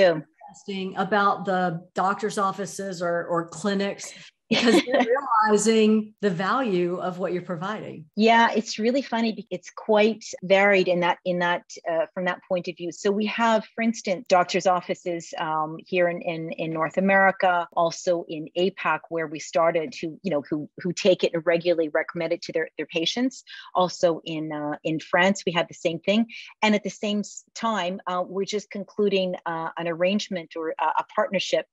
about 0.97 1.45
the 1.45 1.85
doctors' 1.93 2.37
offices 2.37 3.01
or 3.01 3.25
or 3.25 3.47
clinics 3.47 4.13
because 4.49 4.81
they're 4.85 5.05
realizing 5.47 6.13
the 6.21 6.29
value 6.29 6.97
of 6.97 7.19
what 7.19 7.33
you're 7.33 7.41
providing. 7.41 8.05
Yeah 8.15 8.49
it's 8.55 8.79
really 8.79 9.01
funny 9.01 9.31
because 9.31 9.47
it's 9.51 9.69
quite 9.69 10.23
varied 10.43 10.87
in 10.87 10.99
that 11.01 11.17
in 11.25 11.39
that 11.39 11.63
uh, 11.89 12.05
from 12.13 12.25
that 12.25 12.39
point 12.47 12.67
of 12.67 12.77
view. 12.77 12.91
So 12.91 13.11
we 13.11 13.25
have 13.27 13.65
for 13.75 13.81
instance 13.81 14.25
doctors 14.27 14.67
offices 14.67 15.33
um, 15.37 15.77
here 15.85 16.07
in, 16.09 16.21
in 16.21 16.51
in 16.51 16.71
north 16.71 16.97
america 16.97 17.67
also 17.73 18.25
in 18.27 18.47
apac 18.57 18.99
where 19.09 19.27
we 19.27 19.39
started 19.39 19.93
who 19.99 20.19
you 20.23 20.31
know 20.31 20.43
who 20.49 20.69
who 20.81 20.93
take 20.93 21.23
it 21.23 21.31
and 21.33 21.45
regularly 21.45 21.89
recommend 21.89 22.33
it 22.33 22.41
to 22.43 22.53
their, 22.53 22.69
their 22.77 22.87
patients. 22.87 23.43
Also 23.73 24.21
in 24.25 24.51
uh, 24.51 24.77
in 24.83 24.99
france 24.99 25.43
we 25.45 25.51
had 25.51 25.67
the 25.67 25.73
same 25.73 25.99
thing. 25.99 26.27
And 26.61 26.75
at 26.75 26.83
the 26.83 26.89
same 26.89 27.23
time 27.53 27.99
uh, 28.07 28.23
we're 28.25 28.45
just 28.45 28.69
concluding 28.69 29.35
uh, 29.45 29.69
an 29.77 29.87
arrangement 29.87 30.53
or 30.55 30.73
a 30.79 31.03
partnership 31.15 31.65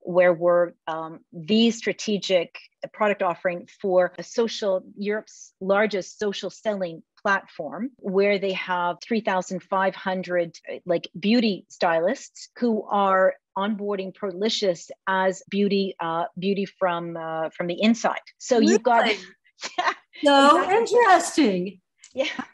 where 0.00 0.32
we're 0.32 0.72
um, 0.86 1.20
the 1.32 1.70
strategic 1.70 2.58
product 2.92 3.22
offering 3.22 3.68
for 3.80 4.12
a 4.18 4.22
social 4.22 4.82
Europe's 4.96 5.52
largest 5.60 6.18
social 6.18 6.50
selling 6.50 7.02
platform 7.22 7.90
where 7.98 8.38
they 8.38 8.52
have 8.52 8.96
3,500 9.02 10.58
like 10.86 11.08
beauty 11.18 11.66
stylists 11.68 12.48
who 12.58 12.82
are 12.84 13.34
onboarding 13.58 14.14
Protelicious 14.14 14.90
as 15.06 15.42
beauty 15.50 15.94
uh, 16.00 16.24
beauty 16.38 16.66
from 16.66 17.16
uh, 17.16 17.50
from 17.50 17.66
the 17.66 17.80
inside. 17.80 18.20
So 18.38 18.58
really? 18.58 18.72
you've 18.72 18.82
got 18.82 19.06
yeah, 19.78 19.92
so 20.24 20.62
exactly. 20.62 20.76
interesting. 20.76 21.80
Yeah. 22.14 22.44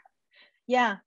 Yeah. 0.67 0.97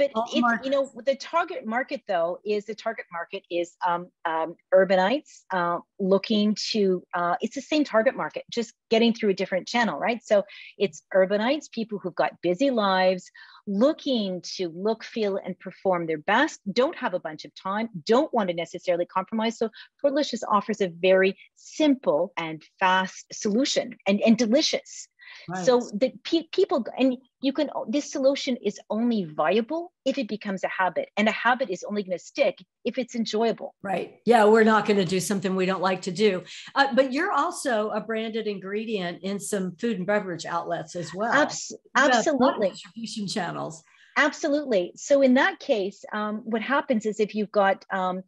But 0.00 0.12
if, 0.32 0.64
you 0.64 0.70
know, 0.70 0.90
the 1.04 1.14
target 1.14 1.66
market 1.66 2.00
though 2.08 2.38
is 2.42 2.64
the 2.64 2.74
target 2.74 3.04
market 3.12 3.42
is 3.50 3.76
um, 3.86 4.08
um, 4.24 4.54
urbanites 4.72 5.42
uh, 5.50 5.80
looking 5.98 6.56
to. 6.70 7.02
Uh, 7.12 7.36
it's 7.42 7.54
the 7.54 7.60
same 7.60 7.84
target 7.84 8.16
market, 8.16 8.44
just 8.50 8.72
getting 8.88 9.12
through 9.12 9.28
a 9.28 9.34
different 9.34 9.68
channel, 9.68 9.98
right? 9.98 10.22
So 10.24 10.44
it's 10.78 11.02
urbanites, 11.14 11.70
people 11.70 11.98
who've 11.98 12.14
got 12.14 12.32
busy 12.40 12.70
lives, 12.70 13.30
looking 13.66 14.40
to 14.56 14.70
look, 14.74 15.04
feel, 15.04 15.36
and 15.36 15.58
perform 15.58 16.06
their 16.06 16.18
best. 16.18 16.60
Don't 16.72 16.96
have 16.96 17.12
a 17.12 17.20
bunch 17.20 17.44
of 17.44 17.54
time. 17.54 17.90
Don't 18.06 18.32
want 18.32 18.48
to 18.48 18.54
necessarily 18.54 19.04
compromise. 19.04 19.58
So 19.58 19.68
Protelicious 19.98 20.42
offers 20.48 20.80
a 20.80 20.88
very 20.88 21.36
simple 21.56 22.32
and 22.38 22.62
fast 22.78 23.26
solution, 23.34 23.96
and 24.06 24.22
and 24.22 24.38
delicious. 24.38 25.08
Right. 25.48 25.64
So 25.64 25.80
the 25.94 26.12
pe- 26.24 26.48
people 26.52 26.84
and 26.98 27.16
you 27.40 27.52
can 27.52 27.70
this 27.88 28.10
solution 28.10 28.56
is 28.56 28.78
only 28.90 29.24
viable 29.24 29.92
if 30.04 30.18
it 30.18 30.28
becomes 30.28 30.64
a 30.64 30.68
habit 30.68 31.08
and 31.16 31.28
a 31.28 31.32
habit 31.32 31.70
is 31.70 31.84
only 31.84 32.02
going 32.02 32.18
to 32.18 32.24
stick 32.24 32.58
if 32.84 32.98
it's 32.98 33.14
enjoyable. 33.14 33.74
Right. 33.82 34.16
Yeah 34.26 34.44
we're 34.44 34.64
not 34.64 34.86
going 34.86 34.98
to 34.98 35.04
do 35.04 35.20
something 35.20 35.54
we 35.54 35.66
don't 35.66 35.82
like 35.82 36.02
to 36.02 36.12
do. 36.12 36.42
Uh, 36.74 36.94
but 36.94 37.12
you're 37.12 37.32
also 37.32 37.90
a 37.90 38.00
branded 38.00 38.46
ingredient 38.46 39.22
in 39.22 39.40
some 39.40 39.76
food 39.76 39.98
and 39.98 40.06
beverage 40.06 40.46
outlets 40.46 40.96
as 40.96 41.14
well. 41.14 41.32
Abs- 41.32 41.72
absolutely. 41.96 42.70
distribution 42.70 43.26
channels 43.26 43.82
Absolutely. 44.20 44.92
So 44.96 45.22
in 45.22 45.32
that 45.34 45.60
case, 45.60 46.04
um, 46.12 46.42
what 46.44 46.60
happens 46.60 47.06
is 47.06 47.20
if 47.20 47.34
you've 47.34 47.50
got 47.50 47.86
um, 47.90 48.22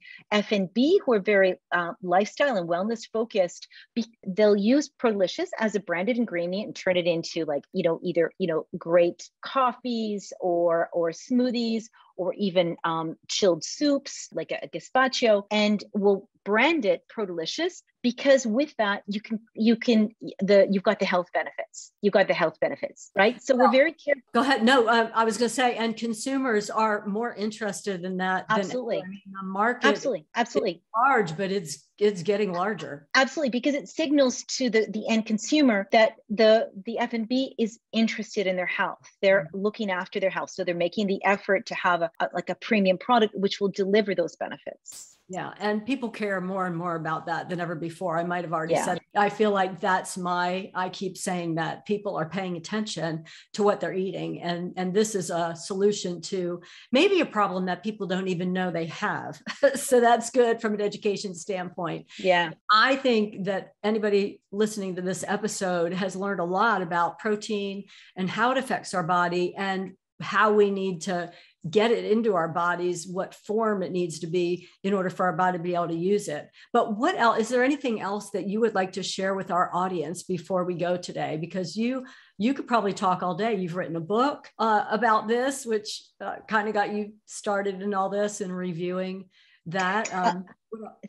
B 0.74 0.98
who 1.04 1.12
are 1.12 1.20
very 1.20 1.56
uh, 1.70 1.92
lifestyle 2.02 2.56
and 2.56 2.66
wellness 2.66 3.06
focused, 3.12 3.68
be, 3.94 4.06
they'll 4.26 4.56
use 4.56 4.88
Protelicious 4.88 5.50
as 5.58 5.74
a 5.74 5.80
branded 5.80 6.16
ingredient 6.16 6.66
and 6.66 6.74
turn 6.74 6.96
it 6.96 7.06
into 7.06 7.44
like 7.44 7.64
you 7.74 7.82
know 7.82 8.00
either 8.02 8.32
you 8.38 8.46
know 8.46 8.66
great 8.78 9.28
coffees 9.42 10.32
or 10.40 10.88
or 10.94 11.10
smoothies 11.10 11.90
or 12.16 12.32
even 12.38 12.76
um, 12.84 13.16
chilled 13.28 13.62
soups 13.62 14.30
like 14.32 14.50
a, 14.50 14.64
a 14.64 14.68
gazpacho, 14.68 15.44
and 15.50 15.84
will 15.92 16.26
brand 16.42 16.86
it 16.86 17.06
Protelicious 17.10 17.82
because 18.02 18.46
with 18.46 18.74
that 18.76 19.02
you 19.06 19.20
can 19.20 19.40
you 19.54 19.76
can 19.76 20.10
the 20.40 20.66
you've 20.70 20.82
got 20.82 20.98
the 20.98 21.06
health 21.06 21.28
benefits. 21.32 21.92
You've 22.02 22.12
got 22.12 22.28
the 22.28 22.34
health 22.34 22.58
benefits 22.60 23.10
right? 23.16 23.40
So 23.42 23.56
well, 23.56 23.66
we're 23.66 23.72
very 23.72 23.92
careful 23.92 24.22
go 24.34 24.40
ahead. 24.40 24.62
No 24.64 24.86
uh, 24.86 25.10
i 25.14 25.24
was 25.24 25.38
going 25.38 25.48
to 25.48 25.54
say 25.54 25.76
and 25.76 25.96
consumers 25.96 26.70
are 26.70 27.06
more 27.06 27.34
interested 27.34 28.04
in 28.04 28.16
that 28.18 28.46
absolutely. 28.48 29.00
than, 29.00 29.20
the 29.32 29.42
market. 29.42 29.86
Absolutely 29.86 30.26
absolutely. 30.34 30.82
large 30.96 31.36
but 31.36 31.50
it's 31.50 31.88
it's 31.98 32.22
getting 32.22 32.52
larger. 32.52 33.06
Absolutely 33.14 33.50
because 33.50 33.74
it 33.74 33.88
signals 33.88 34.42
to 34.44 34.68
the 34.70 34.86
the 34.90 35.08
end 35.08 35.26
consumer 35.26 35.88
that 35.92 36.16
the 36.28 36.70
the 36.84 36.98
f&b 36.98 37.54
is 37.58 37.78
interested 37.92 38.46
in 38.46 38.56
their 38.56 38.66
health. 38.66 39.08
They're 39.20 39.44
mm-hmm. 39.44 39.62
looking 39.62 39.90
after 39.90 40.18
their 40.18 40.30
health. 40.30 40.50
So 40.50 40.64
they're 40.64 40.74
making 40.74 41.06
the 41.06 41.24
effort 41.24 41.66
to 41.66 41.74
have 41.74 42.02
a, 42.02 42.10
a 42.20 42.28
like 42.34 42.50
a 42.50 42.56
premium 42.56 42.98
product 42.98 43.34
which 43.34 43.60
will 43.60 43.68
deliver 43.68 44.14
those 44.14 44.36
benefits 44.36 45.11
yeah. 45.32 45.54
And 45.60 45.86
people 45.86 46.10
care 46.10 46.42
more 46.42 46.66
and 46.66 46.76
more 46.76 46.94
about 46.94 47.24
that 47.24 47.48
than 47.48 47.58
ever 47.58 47.74
before. 47.74 48.18
I 48.18 48.24
might 48.24 48.44
have 48.44 48.52
already 48.52 48.74
yeah. 48.74 48.84
said, 48.84 48.96
it. 48.98 49.02
I 49.16 49.30
feel 49.30 49.50
like 49.50 49.80
that's 49.80 50.18
my, 50.18 50.70
I 50.74 50.90
keep 50.90 51.16
saying 51.16 51.54
that 51.54 51.86
people 51.86 52.16
are 52.16 52.28
paying 52.28 52.58
attention 52.58 53.24
to 53.54 53.62
what 53.62 53.80
they're 53.80 53.94
eating. 53.94 54.42
And, 54.42 54.74
and 54.76 54.92
this 54.92 55.14
is 55.14 55.30
a 55.30 55.56
solution 55.56 56.20
to 56.32 56.60
maybe 56.92 57.20
a 57.20 57.26
problem 57.26 57.64
that 57.64 57.82
people 57.82 58.06
don't 58.06 58.28
even 58.28 58.52
know 58.52 58.70
they 58.70 58.86
have. 58.86 59.40
so 59.74 60.02
that's 60.02 60.28
good 60.28 60.60
from 60.60 60.74
an 60.74 60.82
education 60.82 61.34
standpoint. 61.34 62.08
Yeah. 62.18 62.50
I 62.70 62.96
think 62.96 63.44
that 63.44 63.72
anybody 63.82 64.42
listening 64.50 64.96
to 64.96 65.02
this 65.02 65.24
episode 65.26 65.94
has 65.94 66.14
learned 66.14 66.40
a 66.40 66.44
lot 66.44 66.82
about 66.82 67.18
protein 67.18 67.84
and 68.16 68.28
how 68.28 68.50
it 68.50 68.58
affects 68.58 68.92
our 68.92 69.02
body 69.02 69.54
and 69.56 69.92
how 70.20 70.52
we 70.52 70.70
need 70.70 71.02
to 71.02 71.32
get 71.68 71.90
it 71.92 72.04
into 72.04 72.34
our 72.34 72.48
bodies, 72.48 73.06
what 73.06 73.34
form 73.34 73.82
it 73.82 73.92
needs 73.92 74.18
to 74.20 74.26
be 74.26 74.68
in 74.82 74.92
order 74.92 75.10
for 75.10 75.26
our 75.26 75.36
body 75.36 75.58
to 75.58 75.62
be 75.62 75.74
able 75.74 75.88
to 75.88 75.94
use 75.94 76.28
it. 76.28 76.48
But 76.72 76.96
what 76.96 77.16
else 77.16 77.38
is 77.38 77.48
there 77.48 77.62
anything 77.62 78.00
else 78.00 78.30
that 78.30 78.48
you 78.48 78.60
would 78.60 78.74
like 78.74 78.92
to 78.92 79.02
share 79.02 79.34
with 79.34 79.50
our 79.50 79.70
audience 79.72 80.24
before 80.24 80.64
we 80.64 80.74
go 80.74 80.96
today? 80.96 81.38
Because 81.40 81.76
you 81.76 82.04
you 82.38 82.54
could 82.54 82.66
probably 82.66 82.92
talk 82.92 83.22
all 83.22 83.36
day. 83.36 83.54
You've 83.54 83.76
written 83.76 83.96
a 83.96 84.00
book 84.00 84.48
uh, 84.58 84.84
about 84.90 85.28
this, 85.28 85.64
which 85.64 86.02
uh, 86.20 86.36
kind 86.48 86.66
of 86.66 86.74
got 86.74 86.92
you 86.92 87.12
started 87.26 87.80
in 87.80 87.94
all 87.94 88.08
this 88.08 88.40
and 88.40 88.54
reviewing 88.54 89.26
that. 89.66 90.12
Um, 90.12 90.44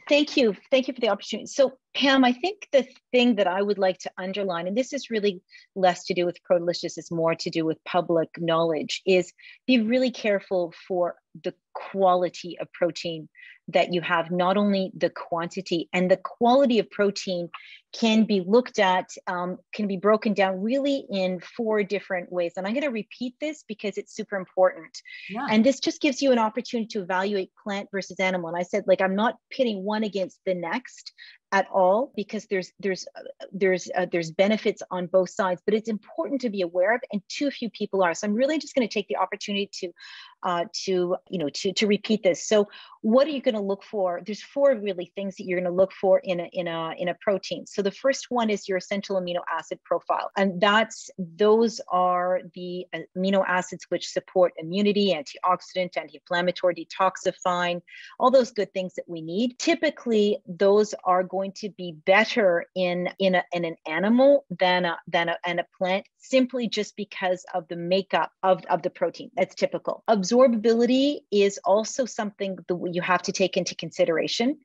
Thank 0.09 0.35
you. 0.35 0.55
Thank 0.71 0.87
you 0.87 0.93
for 0.93 0.99
the 0.99 1.09
opportunity. 1.09 1.47
So, 1.47 1.77
Pam, 1.95 2.25
I 2.25 2.33
think 2.33 2.67
the 2.73 2.85
thing 3.11 3.35
that 3.35 3.47
I 3.47 3.61
would 3.61 3.77
like 3.77 3.97
to 3.99 4.11
underline, 4.17 4.67
and 4.67 4.75
this 4.75 4.91
is 4.91 5.09
really 5.09 5.41
less 5.75 6.03
to 6.05 6.13
do 6.13 6.25
with 6.25 6.43
Protelicious, 6.43 6.97
is 6.97 7.09
more 7.09 7.33
to 7.35 7.49
do 7.49 7.65
with 7.65 7.81
public 7.85 8.29
knowledge, 8.37 9.01
is 9.05 9.31
be 9.65 9.79
really 9.79 10.11
careful 10.11 10.73
for 10.87 11.15
the 11.43 11.53
quality 11.73 12.57
of 12.59 12.71
protein 12.73 13.29
that 13.69 13.93
you 13.93 14.01
have, 14.01 14.29
not 14.29 14.57
only 14.57 14.91
the 14.95 15.09
quantity 15.09 15.87
and 15.93 16.11
the 16.11 16.17
quality 16.17 16.79
of 16.79 16.89
protein 16.89 17.49
can 17.93 18.25
be 18.25 18.41
looked 18.45 18.79
at, 18.79 19.09
um, 19.27 19.57
can 19.73 19.87
be 19.87 19.97
broken 19.97 20.33
down 20.33 20.61
really 20.61 21.05
in 21.09 21.39
four 21.39 21.83
different 21.83 22.31
ways. 22.31 22.53
And 22.57 22.65
I'm 22.65 22.73
going 22.73 22.83
to 22.83 22.89
repeat 22.89 23.35
this 23.39 23.63
because 23.67 23.97
it's 23.97 24.15
super 24.15 24.35
important. 24.35 24.97
Yeah. 25.29 25.47
And 25.49 25.63
this 25.63 25.79
just 25.79 26.01
gives 26.01 26.21
you 26.21 26.31
an 26.31 26.39
opportunity 26.39 26.87
to 26.87 27.01
evaluate 27.01 27.51
plant 27.63 27.89
versus 27.91 28.19
animal. 28.19 28.49
And 28.49 28.57
I 28.57 28.63
said, 28.63 28.83
like, 28.87 29.01
I'm 29.01 29.15
not 29.15 29.37
pitting 29.49 29.83
one 29.83 30.03
against 30.03 30.39
the 30.45 30.55
next 30.55 31.13
at 31.53 31.67
all 31.71 32.11
because 32.15 32.47
there's 32.49 32.71
there's 32.79 33.05
uh, 33.15 33.45
there's 33.51 33.87
uh, 33.95 34.07
there's 34.11 34.31
benefits 34.31 34.81
on 34.89 35.05
both 35.05 35.29
sides 35.29 35.61
but 35.65 35.75
it's 35.75 35.87
important 35.87 36.41
to 36.41 36.49
be 36.49 36.61
aware 36.61 36.95
of 36.95 37.01
and 37.11 37.21
too 37.29 37.51
few 37.51 37.69
people 37.69 38.03
are 38.03 38.15
so 38.15 38.25
i'm 38.25 38.33
really 38.33 38.57
just 38.57 38.73
going 38.73 38.85
to 38.85 38.91
take 38.91 39.07
the 39.07 39.15
opportunity 39.15 39.69
to 39.71 39.91
uh, 40.41 40.65
to 40.73 41.15
you 41.29 41.37
know 41.37 41.49
to 41.71 41.87
repeat 41.87 42.23
this. 42.23 42.45
So 42.45 42.67
what 43.03 43.27
are 43.27 43.31
you 43.31 43.41
going 43.41 43.55
to 43.55 43.61
look 43.61 43.83
for? 43.83 44.21
There's 44.25 44.41
four 44.41 44.75
really 44.75 45.11
things 45.13 45.35
that 45.35 45.43
you're 45.43 45.59
going 45.59 45.71
to 45.71 45.75
look 45.75 45.91
for 45.91 46.19
in 46.19 46.39
a 46.39 46.49
in 46.53 46.67
a 46.69 46.93
in 46.97 47.09
a 47.09 47.15
protein. 47.19 47.67
So 47.67 47.81
the 47.81 47.91
first 47.91 48.27
one 48.29 48.49
is 48.49 48.67
your 48.67 48.77
essential 48.77 49.19
amino 49.19 49.41
acid 49.53 49.79
profile, 49.83 50.31
and 50.37 50.59
that's 50.61 51.09
those 51.17 51.81
are 51.89 52.39
the 52.55 52.85
uh, 52.93 52.99
amino 53.17 53.43
acids 53.45 53.85
which 53.89 54.07
support 54.07 54.53
immunity, 54.57 55.13
antioxidant, 55.13 55.97
anti-inflammatory, 55.97 56.75
detoxifying, 56.75 57.81
all 58.19 58.31
those 58.31 58.51
good 58.51 58.73
things 58.73 58.93
that 58.95 59.05
we 59.05 59.21
need. 59.21 59.59
Typically, 59.59 60.37
those 60.47 60.95
are 61.03 61.23
going 61.23 61.51
to 61.57 61.69
be 61.69 61.97
better 62.05 62.65
in 62.73 63.09
in, 63.19 63.35
a, 63.35 63.43
in 63.51 63.65
an 63.65 63.75
animal 63.85 64.45
than 64.59 64.85
a, 64.85 64.97
than 65.07 65.27
a, 65.27 65.37
and 65.45 65.59
a 65.59 65.65
plant, 65.77 66.05
simply 66.19 66.69
just 66.69 66.95
because 66.95 67.45
of 67.53 67.67
the 67.67 67.75
makeup 67.75 68.31
of, 68.43 68.63
of 68.69 68.81
the 68.81 68.89
protein. 68.89 69.29
That's 69.35 69.55
typical. 69.55 70.05
Absorbability 70.09 71.19
is 71.31 71.59
also 71.65 72.05
something 72.05 72.57
that 72.67 72.92
you 72.93 73.01
have 73.01 73.21
to 73.23 73.31
take 73.31 73.57
into 73.57 73.75
consideration 73.75 74.59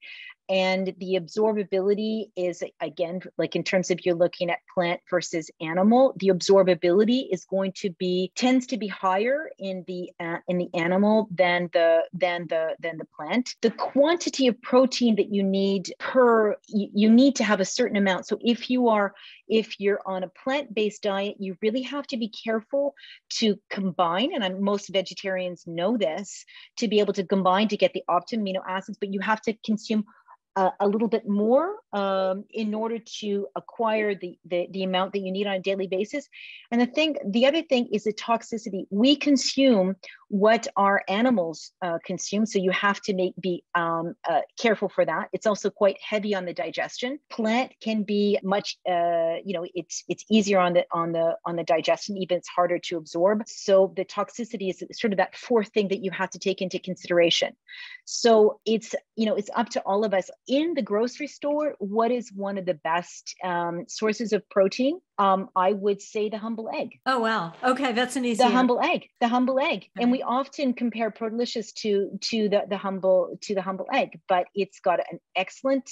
and 0.49 0.95
the 0.99 1.19
absorbability 1.21 2.31
is 2.37 2.63
again 2.81 3.21
like 3.37 3.57
in 3.57 3.63
terms 3.63 3.91
of 3.91 4.05
you're 4.05 4.15
looking 4.15 4.51
at 4.51 4.59
plant 4.73 5.01
versus 5.11 5.51
animal 5.61 6.15
the 6.19 6.29
absorbability 6.29 7.27
is 7.31 7.45
going 7.45 7.73
to 7.73 7.91
be 7.91 8.33
tends 8.35 8.67
to 8.67 8.77
be 8.77 8.87
higher 8.87 9.51
in 9.59 9.85
the 9.87 10.11
uh, 10.21 10.39
in 10.49 10.59
the 10.59 10.69
animal 10.75 11.29
than 11.31 11.69
the 11.73 12.03
than 12.13 12.47
the 12.49 12.77
than 12.81 12.99
the 12.99 13.05
plant. 13.05 13.55
The 13.63 13.71
quantity 13.71 14.47
of 14.49 14.61
protein 14.63 15.17
that 15.17 15.33
you 15.33 15.43
need 15.43 15.93
per 15.99 16.57
you, 16.69 16.89
you 16.95 17.11
need 17.11 17.37
to 17.37 17.45
have 17.45 17.61
a 17.61 17.65
certain 17.65 17.97
amount. 17.97 18.27
So 18.27 18.39
if 18.41 18.71
you 18.71 18.89
are 18.89 19.15
if 19.49 19.81
you're 19.81 20.01
on 20.07 20.23
a 20.23 20.29
plant-based 20.29 21.03
diet 21.03 21.37
you 21.39 21.57
really 21.63 21.83
have 21.83 22.07
to 22.07 22.17
be 22.17 22.29
careful 22.29 22.95
to 23.31 23.59
combine 23.71 24.35
and 24.35 24.45
I'm, 24.45 24.63
most 24.63 24.89
vegetarians 24.89 25.65
know 25.67 25.97
this 25.97 26.45
to 26.77 26.89
be 26.89 27.01
able 27.01 27.15
to 27.15 27.25
combine 27.25 27.69
to 27.69 27.77
get 27.77 27.93
the 27.95 28.03
optimum 28.09 28.47
amino 28.47 28.61
acids 28.69 28.99
but 29.01 29.13
you 29.13 29.21
have 29.21 29.41
to 29.43 29.55
consume 29.65 30.05
a, 30.57 30.89
little 30.89 31.09
bit 31.09 31.29
more 31.29 31.77
um, 31.93 32.45
in 32.51 32.75
order 32.75 32.99
to 32.99 33.47
acquire 33.55 34.15
the, 34.15 34.39
the, 34.45 34.69
the 34.71 34.83
amount 34.83 35.13
that 35.13 35.21
you 35.21 35.31
need 35.31 35.47
on 35.47 35.55
a 35.55 35.61
daily 35.61 35.87
basis. 35.87 36.29
And 36.71 36.81
the 36.81 36.87
thing, 36.87 37.17
the 37.25 37.47
other 37.47 37.63
thing 37.63 37.89
is 37.93 38.05
the 38.05 38.13
toxicity. 38.13 38.87
We 38.91 39.17
consume 39.17 39.97
what 40.29 40.67
our 40.77 41.03
animals 41.09 41.73
uh, 41.83 41.99
consume, 42.05 42.47
so 42.47 42.59
you 42.59 42.71
have 42.71 43.01
to 43.03 43.15
make 43.15 43.35
be 43.41 43.65
um, 43.75 44.15
uh, 44.29 44.41
careful 44.59 44.89
for 44.89 45.05
that. 45.05 45.29
It's 45.33 45.47
also 45.47 45.71
quite 45.71 45.97
heavy 46.03 46.35
on 46.35 46.45
the 46.45 46.53
digestion. 46.53 47.19
Plant 47.31 47.73
can 47.83 48.03
be 48.03 48.39
much, 48.43 48.79
uh, 48.89 49.37
you 49.45 49.55
know, 49.55 49.67
it's 49.75 50.05
it's 50.09 50.25
easier 50.31 50.59
on 50.59 50.75
the 50.75 50.85
on 50.93 51.13
the 51.13 51.37
on 51.45 51.57
the 51.57 51.65
digestion. 51.65 52.17
Even 52.19 52.39
it's 52.39 52.49
harder 52.49 52.79
to 52.79 52.99
absorb. 52.99 53.43
So 53.47 53.93
the 53.97 54.05
toxicity 54.05 54.71
is 54.71 54.85
sort 54.93 55.13
of 55.13 55.17
that 55.17 55.35
fourth 55.35 55.69
thing 55.69 55.89
that 55.89 56.05
you 56.05 56.11
have 56.11 56.31
to 56.31 56.39
take 56.39 56.61
into 56.61 56.79
consideration. 56.79 57.57
So 58.05 58.61
it's 58.67 58.95
you 59.17 59.27
know 59.27 59.35
it's 59.35 59.51
up 59.55 59.71
to 59.71 59.81
all 59.81 60.05
of 60.05 60.13
us 60.13 60.31
in 60.47 60.75
the 60.75 60.83
grocery 60.83 61.27
store, 61.27 61.75
what 61.79 62.11
is 62.11 62.31
one 62.35 62.59
of 62.59 62.67
the 62.67 62.75
best 62.75 63.35
um, 63.43 63.85
sources 63.89 64.33
of 64.33 64.49
protein? 64.51 65.01
Um, 65.19 65.51
I 65.57 65.73
would 65.73 66.01
say 66.01 66.29
the 66.29 66.39
humble 66.39 66.71
egg. 66.73 67.01
Oh 67.05 67.19
wow! 67.19 67.53
Okay, 67.65 67.93
that's 67.93 68.17
an 68.17 68.25
easy. 68.25 68.43
The 68.43 68.51
humble 68.51 68.81
egg, 68.81 69.09
the 69.21 69.29
humble 69.29 69.59
egg, 69.59 69.89
okay. 69.97 70.03
and 70.03 70.13
we 70.13 70.23
often 70.23 70.73
compare 70.73 71.11
Protelicious 71.11 71.73
to 71.83 72.17
to 72.21 72.49
the 72.49 72.63
the 72.69 72.77
humble 72.77 73.37
to 73.43 73.55
the 73.55 73.63
humble 73.63 73.87
egg, 73.93 74.21
but 74.29 74.47
it's 74.55 74.81
got 74.81 75.01
an 75.11 75.19
excellent 75.35 75.91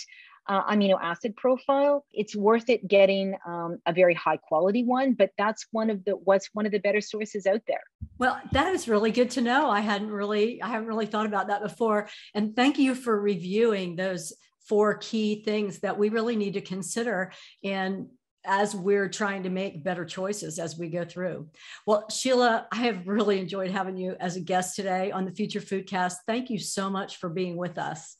uh, 0.48 0.64
amino 0.72 0.98
acid 1.00 1.36
profile. 1.36 2.04
It's 2.12 2.36
worth 2.36 2.68
it 2.70 2.86
getting 2.86 3.34
um, 3.46 3.78
a 3.86 3.92
very 3.92 4.14
high 4.14 4.36
quality 4.36 4.84
one, 4.84 5.14
but 5.14 5.30
that's 5.36 5.66
one 5.72 5.90
of 5.90 6.04
the 6.04 6.12
what's 6.12 6.50
one 6.52 6.66
of 6.66 6.72
the 6.72 6.78
better 6.78 7.00
sources 7.00 7.46
out 7.46 7.62
there. 7.66 7.82
Well, 8.18 8.40
that 8.52 8.74
is 8.74 8.88
really 8.88 9.10
good 9.10 9.30
to 9.32 9.40
know. 9.40 9.70
I 9.70 9.80
hadn't 9.80 10.10
really 10.10 10.62
I 10.62 10.68
haven't 10.68 10.88
really 10.88 11.06
thought 11.06 11.26
about 11.26 11.48
that 11.48 11.62
before, 11.62 12.08
and 12.34 12.54
thank 12.54 12.78
you 12.78 12.94
for 12.94 13.20
reviewing 13.20 13.96
those 13.96 14.32
four 14.68 14.94
key 14.98 15.42
things 15.44 15.80
that 15.80 15.98
we 15.98 16.08
really 16.08 16.36
need 16.36 16.54
to 16.54 16.60
consider 16.60 17.32
and 17.62 18.08
as 18.46 18.74
we're 18.74 19.08
trying 19.08 19.42
to 19.42 19.50
make 19.50 19.84
better 19.84 20.04
choices 20.04 20.58
as 20.58 20.78
we 20.78 20.88
go 20.88 21.04
through. 21.04 21.48
Well, 21.86 22.08
Sheila, 22.10 22.66
I 22.72 22.76
have 22.76 23.06
really 23.06 23.40
enjoyed 23.40 23.70
having 23.70 23.96
you 23.96 24.16
as 24.20 24.36
a 24.36 24.40
guest 24.40 24.76
today 24.76 25.10
on 25.10 25.24
the 25.24 25.32
Future 25.32 25.60
Foodcast. 25.60 26.14
Thank 26.26 26.50
you 26.50 26.58
so 26.58 26.88
much 26.90 27.16
for 27.16 27.28
being 27.28 27.56
with 27.56 27.78
us. 27.78 28.16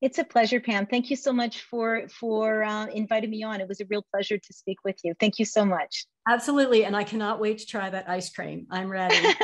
It's 0.00 0.18
a 0.18 0.24
pleasure, 0.24 0.60
Pam. 0.60 0.86
Thank 0.86 1.08
you 1.08 1.16
so 1.16 1.32
much 1.32 1.62
for 1.62 2.08
for 2.08 2.62
uh, 2.62 2.86
inviting 2.86 3.30
me 3.30 3.42
on. 3.42 3.60
It 3.60 3.68
was 3.68 3.80
a 3.80 3.86
real 3.88 4.04
pleasure 4.12 4.36
to 4.36 4.52
speak 4.52 4.78
with 4.84 4.96
you. 5.02 5.14
Thank 5.18 5.38
you 5.38 5.44
so 5.44 5.64
much. 5.64 6.04
Absolutely, 6.28 6.84
and 6.84 6.94
I 6.94 7.04
cannot 7.04 7.40
wait 7.40 7.58
to 7.58 7.66
try 7.66 7.88
that 7.88 8.08
ice 8.08 8.30
cream. 8.30 8.66
I'm 8.70 8.90
ready. 8.90 9.16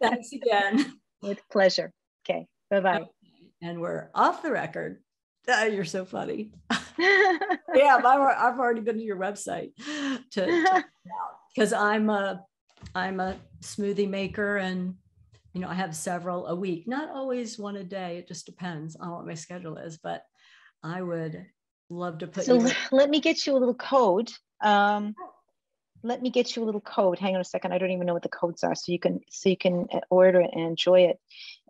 Thanks 0.00 0.32
again. 0.32 0.98
With 1.20 1.40
pleasure. 1.50 1.92
Okay. 2.24 2.46
Bye 2.70 2.80
bye 2.80 3.04
and 3.62 3.80
we're 3.80 4.10
off 4.14 4.42
the 4.42 4.50
record. 4.50 5.02
Oh, 5.48 5.64
you're 5.64 5.84
so 5.84 6.04
funny. 6.04 6.50
yeah, 7.74 7.96
I've, 7.96 8.04
I've 8.04 8.58
already 8.58 8.80
been 8.80 8.96
to 8.96 9.02
your 9.02 9.16
website 9.16 9.72
to 10.32 10.84
because 11.54 11.72
I'm 11.72 12.10
a 12.10 12.44
I'm 12.94 13.20
a 13.20 13.36
smoothie 13.62 14.08
maker 14.08 14.58
and 14.58 14.94
you 15.52 15.60
know 15.60 15.68
I 15.68 15.74
have 15.74 15.94
several 15.94 16.46
a 16.46 16.54
week, 16.54 16.88
not 16.88 17.10
always 17.10 17.58
one 17.58 17.76
a 17.76 17.84
day. 17.84 18.18
It 18.18 18.28
just 18.28 18.46
depends 18.46 18.96
on 18.96 19.10
what 19.10 19.26
my 19.26 19.34
schedule 19.34 19.76
is, 19.76 19.98
but 19.98 20.22
I 20.82 21.02
would 21.02 21.46
love 21.90 22.18
to 22.18 22.26
put. 22.26 22.44
So 22.44 22.54
you 22.54 22.70
let 22.92 23.10
me 23.10 23.20
get 23.20 23.46
you 23.46 23.56
a 23.56 23.58
little 23.58 23.74
code. 23.74 24.30
Um, 24.62 25.14
let 26.02 26.22
me 26.22 26.30
get 26.30 26.54
you 26.54 26.62
a 26.62 26.66
little 26.66 26.80
code. 26.80 27.18
Hang 27.18 27.34
on 27.34 27.40
a 27.40 27.44
second. 27.44 27.72
I 27.72 27.78
don't 27.78 27.90
even 27.90 28.06
know 28.06 28.14
what 28.14 28.22
the 28.22 28.28
codes 28.28 28.62
are, 28.62 28.74
so 28.74 28.92
you 28.92 28.98
can 28.98 29.20
so 29.30 29.48
you 29.48 29.56
can 29.56 29.86
uh, 29.92 30.00
order 30.10 30.40
it 30.40 30.50
and 30.52 30.62
enjoy 30.62 31.00
it. 31.02 31.18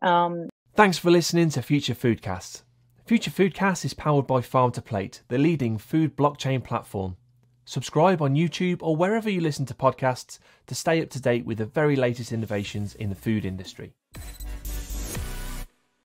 Um, 0.03 0.49
Thanks 0.75 0.99
for 0.99 1.11
listening 1.11 1.51
to 1.51 1.63
Future 1.63 1.95
Foodcast. 1.95 2.63
Future 3.09 3.31
Foodcast 3.31 3.87
is 3.87 3.95
powered 3.95 4.27
by 4.27 4.43
Farm 4.43 4.71
to 4.73 4.83
Plate, 4.83 5.23
the 5.29 5.39
leading 5.39 5.79
food 5.79 6.15
blockchain 6.15 6.63
platform. 6.63 7.17
Subscribe 7.65 8.21
on 8.21 8.35
YouTube 8.35 8.83
or 8.83 8.97
wherever 8.97 9.31
you 9.31 9.41
listen 9.41 9.65
to 9.65 9.73
podcasts 9.73 10.39
to 10.67 10.75
stay 10.75 11.01
up 11.01 11.09
to 11.09 11.19
date 11.19 11.47
with 11.47 11.57
the 11.57 11.65
very 11.65 11.97
latest 11.97 12.33
innovations 12.33 12.95
in 12.95 13.09
the 13.09 13.15
food 13.15 13.47
industry. 13.47 13.95